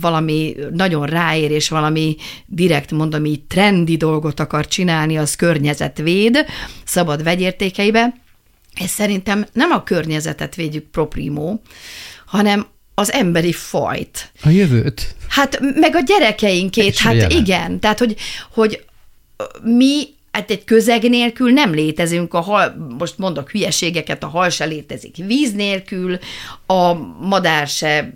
valami 0.00 0.56
nagyon 0.72 1.06
ráér, 1.06 1.50
és 1.50 1.68
valami 1.68 2.16
direkt 2.46 2.90
mondom 2.90 3.24
így 3.24 3.42
trendi 3.42 3.96
dolgot 3.96 4.40
akar 4.40 4.66
csinálni, 4.66 5.16
az 5.16 5.36
környezetvéd, 5.36 6.44
szabad 6.84 7.22
vegyértékeibe. 7.22 8.14
Ez 8.74 8.90
szerintem 8.90 9.46
nem 9.52 9.70
a 9.70 9.82
környezetet 9.82 10.54
védjük 10.54 10.84
proprimo, 10.90 11.58
hanem 12.26 12.66
az 12.94 13.12
emberi 13.12 13.52
fajt. 13.52 14.30
A 14.42 14.48
jövőt. 14.48 15.14
Hát 15.28 15.60
meg 15.60 15.96
a 15.96 16.00
gyerekeinkét, 16.00 16.98
hát 16.98 17.14
jelen. 17.14 17.30
igen. 17.30 17.80
Tehát, 17.80 17.98
hogy, 17.98 18.16
hogy 18.52 18.84
mi 19.62 20.06
hát 20.34 20.50
egy 20.50 20.64
közeg 20.64 21.08
nélkül 21.08 21.50
nem 21.50 21.74
létezünk, 21.74 22.34
a 22.34 22.40
hal, 22.40 22.94
most 22.98 23.18
mondok 23.18 23.50
hülyeségeket, 23.50 24.22
a 24.22 24.26
hal 24.26 24.48
se 24.48 24.64
létezik 24.64 25.16
víz 25.16 25.52
nélkül, 25.52 26.18
a 26.66 26.92
madár 27.20 27.66
se 27.66 28.14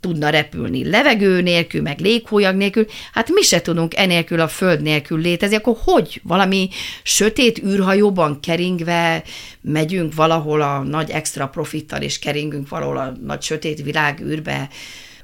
tudna 0.00 0.28
repülni 0.28 0.88
levegő 0.88 1.40
nélkül, 1.40 1.82
meg 1.82 2.00
léghólyag 2.00 2.56
nélkül, 2.56 2.86
hát 3.12 3.28
mi 3.28 3.42
se 3.42 3.60
tudunk 3.60 3.96
enélkül 3.96 4.40
a 4.40 4.48
föld 4.48 4.82
nélkül 4.82 5.20
létezni, 5.20 5.56
akkor 5.56 5.76
hogy? 5.84 6.20
Valami 6.24 6.68
sötét 7.02 7.62
űrhajóban 7.64 8.40
keringve 8.40 9.22
megyünk 9.60 10.14
valahol 10.14 10.62
a 10.62 10.78
nagy 10.78 11.10
extra 11.10 11.48
profittal, 11.48 12.02
és 12.02 12.18
keringünk 12.18 12.68
valahol 12.68 12.96
a 12.96 13.12
nagy 13.24 13.42
sötét 13.42 13.82
világ 13.82 14.20
űrbe. 14.20 14.68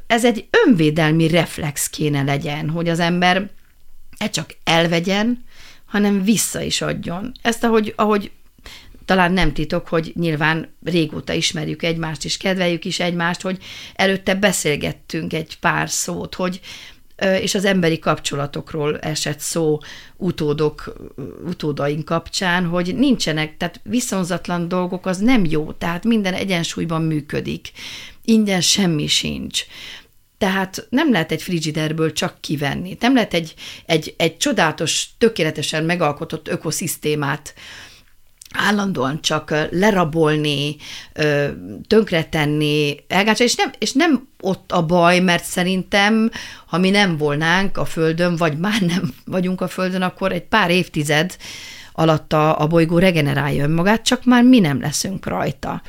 Ez 0.06 0.24
egy 0.24 0.44
önvédelmi 0.66 1.28
reflex 1.28 1.88
kéne 1.88 2.22
legyen, 2.22 2.70
hogy 2.70 2.88
az 2.88 2.98
ember 2.98 3.48
e 4.18 4.30
csak 4.30 4.54
elvegyen, 4.64 5.44
hanem 5.92 6.22
vissza 6.22 6.62
is 6.62 6.80
adjon. 6.80 7.32
Ezt, 7.42 7.64
ahogy, 7.64 7.92
ahogy 7.96 8.30
talán 9.04 9.32
nem 9.32 9.52
titok, 9.52 9.88
hogy 9.88 10.12
nyilván 10.14 10.74
régóta 10.84 11.32
ismerjük 11.32 11.82
egymást, 11.82 12.24
és 12.24 12.36
kedveljük 12.36 12.84
is 12.84 13.00
egymást, 13.00 13.40
hogy 13.40 13.58
előtte 13.94 14.34
beszélgettünk 14.34 15.32
egy 15.32 15.58
pár 15.58 15.90
szót, 15.90 16.34
hogy 16.34 16.60
és 17.40 17.54
az 17.54 17.64
emberi 17.64 17.98
kapcsolatokról 17.98 18.98
esett 18.98 19.38
szó 19.38 19.78
utódok, 20.16 20.92
utódaink 21.46 22.04
kapcsán, 22.04 22.66
hogy 22.66 22.94
nincsenek, 22.94 23.56
tehát 23.56 23.80
viszonzatlan 23.84 24.68
dolgok 24.68 25.06
az 25.06 25.18
nem 25.18 25.44
jó, 25.44 25.72
tehát 25.72 26.04
minden 26.04 26.34
egyensúlyban 26.34 27.02
működik. 27.02 27.70
Ingyen 28.24 28.60
semmi 28.60 29.06
sincs. 29.06 29.64
Tehát 30.42 30.86
nem 30.90 31.12
lehet 31.12 31.32
egy 31.32 31.42
frigiderből 31.42 32.12
csak 32.12 32.36
kivenni. 32.40 32.96
Nem 33.00 33.14
lehet 33.14 33.34
egy, 33.34 33.54
egy, 33.86 34.14
egy 34.16 34.36
csodálatos, 34.36 35.08
tökéletesen 35.18 35.84
megalkotott 35.84 36.48
ökoszisztémát 36.48 37.54
állandóan 38.54 39.20
csak 39.20 39.54
lerabolni, 39.70 40.76
tönkretenni, 41.86 42.96
elgácsolni, 43.08 43.52
és 43.52 43.58
nem, 43.58 43.70
és 43.78 43.92
nem 43.92 44.28
ott 44.40 44.72
a 44.72 44.86
baj, 44.86 45.20
mert 45.20 45.44
szerintem, 45.44 46.30
ha 46.66 46.78
mi 46.78 46.90
nem 46.90 47.16
volnánk 47.16 47.78
a 47.78 47.84
Földön, 47.84 48.36
vagy 48.36 48.58
már 48.58 48.80
nem 48.80 49.14
vagyunk 49.24 49.60
a 49.60 49.68
Földön, 49.68 50.02
akkor 50.02 50.32
egy 50.32 50.44
pár 50.44 50.70
évtized 50.70 51.36
alatt 51.92 52.32
a, 52.32 52.60
a 52.60 52.66
bolygó 52.66 52.98
regenerálja 52.98 53.64
önmagát, 53.64 54.02
csak 54.02 54.24
már 54.24 54.42
mi 54.42 54.58
nem 54.58 54.80
leszünk 54.80 55.26
rajta. 55.26 55.82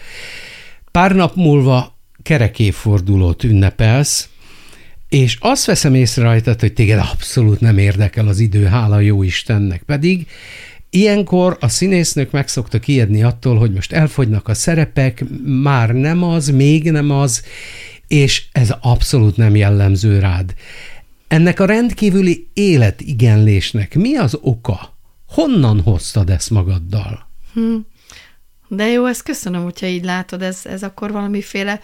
Pár 0.91 1.11
nap 1.15 1.35
múlva 1.35 1.97
kerekéfordulót 2.23 3.43
ünnepelsz, 3.43 4.29
és 5.13 5.37
azt 5.39 5.65
veszem 5.65 5.95
észre 5.95 6.23
rajtad, 6.23 6.59
hogy 6.59 6.73
téged 6.73 6.99
abszolút 6.99 7.59
nem 7.59 7.77
érdekel 7.77 8.27
az 8.27 8.39
idő, 8.39 8.65
hála 8.65 8.99
jó 8.99 9.23
Istennek, 9.23 9.83
pedig 9.83 10.27
Ilyenkor 10.89 11.57
a 11.59 11.67
színésznők 11.67 12.31
meg 12.31 12.47
szoktak 12.47 12.87
ijedni 12.87 13.23
attól, 13.23 13.57
hogy 13.57 13.73
most 13.73 13.91
elfogynak 13.91 14.47
a 14.47 14.53
szerepek, 14.53 15.23
már 15.45 15.89
nem 15.89 16.23
az, 16.23 16.47
még 16.47 16.91
nem 16.91 17.11
az, 17.11 17.43
és 18.07 18.43
ez 18.51 18.73
abszolút 18.81 19.37
nem 19.37 19.55
jellemző 19.55 20.19
rád. 20.19 20.53
Ennek 21.27 21.59
a 21.59 21.65
rendkívüli 21.65 22.47
életigenlésnek 22.53 23.95
mi 23.95 24.15
az 24.15 24.37
oka? 24.41 24.97
Honnan 25.27 25.81
hoztad 25.81 26.29
ezt 26.29 26.49
magaddal? 26.49 27.29
Hm. 27.53 27.75
De 28.67 28.87
jó, 28.87 29.05
ezt 29.05 29.23
köszönöm, 29.23 29.63
hogyha 29.63 29.85
így 29.85 30.03
látod, 30.03 30.41
ez, 30.41 30.61
ez 30.63 30.83
akkor 30.83 31.11
valamiféle 31.11 31.79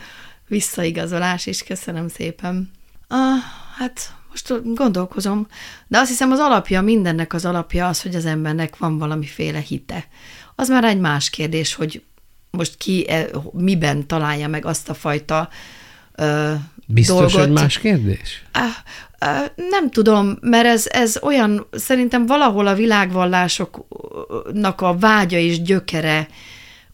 visszaigazolás 0.48 1.46
is, 1.46 1.63
köszönöm 1.63 2.08
szépen. 2.08 2.78
Ah, 3.12 3.38
hát 3.78 4.13
most 4.30 4.74
gondolkozom, 4.76 5.48
de 5.88 5.98
azt 5.98 6.10
hiszem 6.10 6.32
az 6.32 6.39
alapja, 6.39 6.82
mindennek 6.82 7.34
az 7.34 7.45
alapja 7.45 7.88
az, 7.88 8.02
hogy 8.02 8.15
az 8.15 8.26
embernek 8.26 8.78
van 8.78 8.98
valamiféle 8.98 9.60
hite. 9.60 10.08
Az 10.56 10.69
már 10.69 10.84
egy 10.84 11.00
más 11.00 11.30
kérdés, 11.30 11.74
hogy 11.74 12.04
most 12.52 12.78
ki 12.78 13.10
e, 13.10 13.30
miben 13.52 14.08
találja 14.08 14.48
meg 14.48 14.65
azt 14.65 14.89
a 14.89 14.93
fajta 14.93 15.50
ö, 16.15 16.54
Biztos, 16.86 17.17
dolgot. 17.17 17.39
hogy 17.39 17.52
más 17.52 17.78
kérdés? 17.78 18.43
Nem 19.56 19.89
tudom, 19.89 20.38
mert 20.41 20.65
ez, 20.65 20.88
ez 20.88 21.17
olyan, 21.22 21.67
szerintem 21.72 22.26
valahol 22.26 22.67
a 22.67 22.74
világvallásoknak 22.74 24.82
a 24.82 24.98
vágya 24.98 25.38
és 25.38 25.62
gyökere 25.62 26.28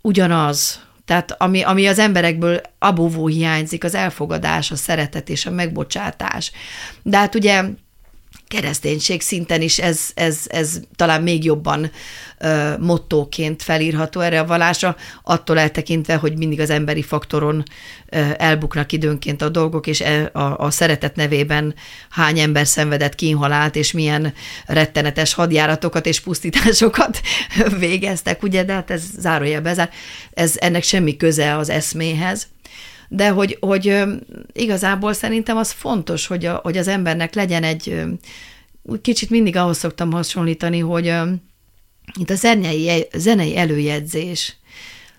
ugyanaz, 0.01 0.84
tehát 1.05 1.35
ami, 1.37 1.61
ami 1.61 1.87
az 1.87 1.99
emberekből 1.99 2.61
abóvó 2.79 3.27
hiányzik, 3.27 3.83
az 3.83 3.95
elfogadás, 3.95 4.71
a 4.71 4.75
szeretet 4.75 5.29
és 5.29 5.45
a 5.45 5.51
megbocsátás. 5.51 6.51
De 7.03 7.17
hát 7.17 7.35
ugye 7.35 7.63
kereszténység 8.47 9.21
szinten 9.21 9.61
is 9.61 9.79
ez, 9.79 10.01
ez, 10.13 10.39
ez 10.47 10.79
talán 10.95 11.21
még 11.21 11.43
jobban 11.43 11.91
uh, 12.39 12.79
mottóként 12.79 13.63
felírható 13.63 14.19
erre 14.19 14.39
a 14.39 14.45
vallásra, 14.45 14.95
attól 15.23 15.59
eltekintve, 15.59 16.15
hogy 16.15 16.37
mindig 16.37 16.59
az 16.59 16.69
emberi 16.69 17.01
faktoron 17.01 17.63
uh, 18.11 18.31
elbuknak 18.37 18.91
időnként 18.91 19.41
a 19.41 19.49
dolgok, 19.49 19.87
és 19.87 20.01
e, 20.01 20.29
a, 20.33 20.57
a 20.57 20.71
szeretet 20.71 21.15
nevében 21.15 21.75
hány 22.09 22.39
ember 22.39 22.67
szenvedett 22.67 23.15
kínhalált, 23.15 23.75
és 23.75 23.91
milyen 23.91 24.33
rettenetes 24.65 25.33
hadjáratokat 25.33 26.05
és 26.05 26.19
pusztításokat 26.19 27.21
végeztek, 27.79 28.43
ugye, 28.43 28.63
de 28.63 28.73
hát 28.73 28.91
ez 28.91 29.03
zárójelbe, 29.17 29.69
ez, 29.69 29.81
ez 30.33 30.53
ennek 30.59 30.83
semmi 30.83 31.17
köze 31.17 31.57
az 31.57 31.69
eszméhez 31.69 32.47
de 33.07 33.29
hogy, 33.29 33.57
hogy 33.59 34.03
igazából 34.53 35.13
szerintem 35.13 35.57
az 35.57 35.71
fontos, 35.71 36.27
hogy, 36.27 36.45
a, 36.45 36.59
hogy 36.63 36.77
az 36.77 36.87
embernek 36.87 37.33
legyen 37.33 37.63
egy, 37.63 38.01
kicsit 39.01 39.29
mindig 39.29 39.55
ahhoz 39.55 39.77
szoktam 39.77 40.11
hasonlítani, 40.11 40.79
hogy 40.79 41.13
itt 42.19 42.29
a 42.29 42.35
zenei, 42.35 43.07
zenei 43.13 43.57
előjegyzés. 43.57 44.55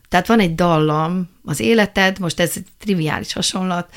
Tehát 0.09 0.27
van 0.27 0.41
egy 0.41 0.55
dallam, 0.55 1.29
az 1.45 1.61
életed, 1.61 2.19
most 2.19 2.41
ez 2.41 2.53
egy 2.55 2.67
triviális 2.79 3.33
hasonlat, 3.33 3.89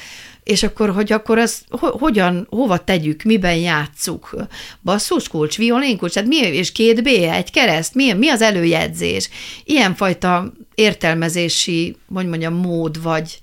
és 0.43 0.63
akkor, 0.63 0.89
hogy 0.89 1.11
akkor 1.11 1.37
az 1.37 1.63
hogyan, 1.79 2.47
hova 2.49 2.77
tegyük, 2.83 3.23
miben 3.23 3.55
játsszuk? 3.55 4.35
Basszuskulcs, 4.83 5.57
violinkulcs, 5.57 6.13
tehát 6.13 6.29
mi, 6.29 6.35
és 6.35 6.71
két 6.71 7.03
B, 7.03 7.07
egy 7.07 7.51
kereszt, 7.51 7.95
mi, 7.95 8.13
mi 8.13 8.29
az 8.29 8.41
előjegyzés? 8.41 9.29
Ilyenfajta 9.63 10.53
értelmezési, 10.75 11.95
hogy 12.13 12.27
mondjam, 12.27 12.53
mód, 12.53 13.01
vagy 13.01 13.39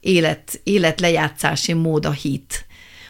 élet, 0.00 0.60
életlejátszási 0.62 1.72
mód 1.72 2.06
a 2.06 2.10
hit. 2.10 2.66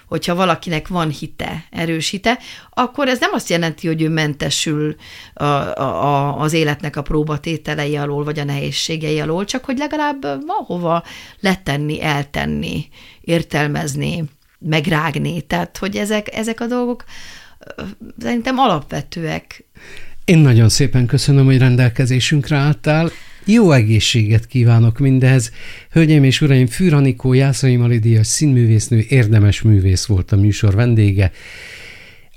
Hogyha 0.06 0.34
valakinek 0.34 0.88
van 0.88 1.10
hite, 1.10 1.64
erős 1.70 2.08
hite, 2.08 2.38
akkor 2.70 3.08
ez 3.08 3.18
nem 3.20 3.30
azt 3.32 3.48
jelenti, 3.48 3.86
hogy 3.86 4.02
ő 4.02 4.08
mentesül 4.08 4.96
a, 5.34 5.44
a, 5.44 6.40
az 6.40 6.52
életnek 6.52 6.96
a 6.96 7.02
próbatételei 7.02 7.96
alól, 7.96 8.24
vagy 8.24 8.38
a 8.38 8.44
nehézségei 8.44 9.20
alól, 9.20 9.44
csak 9.44 9.64
hogy 9.64 9.78
legalább 9.78 10.22
valahova 10.22 11.02
letenni, 11.40 12.02
eltenni, 12.02 12.88
értelmezni, 13.20 14.24
megrágni. 14.58 15.40
Tehát, 15.40 15.76
hogy 15.76 15.96
ezek, 15.96 16.34
ezek 16.34 16.60
a 16.60 16.66
dolgok 16.66 17.04
szerintem 18.18 18.58
alapvetőek. 18.58 19.64
Én 20.24 20.38
nagyon 20.38 20.68
szépen 20.68 21.06
köszönöm, 21.06 21.44
hogy 21.44 21.58
rendelkezésünkre 21.58 22.56
álltál. 22.56 23.10
Jó 23.48 23.72
egészséget 23.72 24.46
kívánok 24.46 24.98
mindehez. 24.98 25.50
Hölgyeim 25.90 26.24
és 26.24 26.40
uraim, 26.40 26.66
Fűranikó 26.66 27.32
Jászai 27.32 27.76
Maridias 27.76 28.26
színművésznő, 28.26 29.04
érdemes 29.08 29.62
művész 29.62 30.04
volt 30.04 30.32
a 30.32 30.36
műsor 30.36 30.74
vendége. 30.74 31.32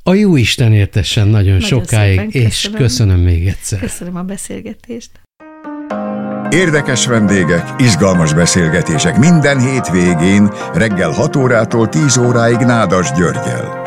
A 0.04 0.13
jó 0.13 0.36
Isten 0.36 0.74
értessen 0.74 1.28
nagyon, 1.28 1.43
nagyon 1.43 1.67
sokáig, 1.67 2.19
szépen, 2.19 2.41
és 2.41 2.62
köszönöm. 2.62 2.80
köszönöm 2.80 3.19
még 3.19 3.48
egyszer. 3.48 3.80
Köszönöm 3.80 4.15
a 4.15 4.24
beszélgetést. 4.24 5.10
Érdekes 6.50 7.06
vendégek, 7.06 7.63
izgalmas 7.78 8.34
beszélgetések 8.34 9.17
minden 9.17 9.60
hétvégén 9.60 10.50
reggel 10.74 11.12
6 11.12 11.36
órától 11.36 11.89
10 11.89 12.17
óráig 12.17 12.58
Nádas 12.58 13.12
Györgyel. 13.12 13.78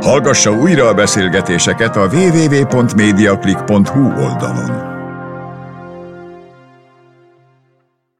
Hallgassa 0.00 0.50
újra 0.52 0.88
a 0.88 0.94
beszélgetéseket 0.94 1.96
a 1.96 2.08
www.mediaclick.hu 2.12 4.00
oldalon. 4.00 4.95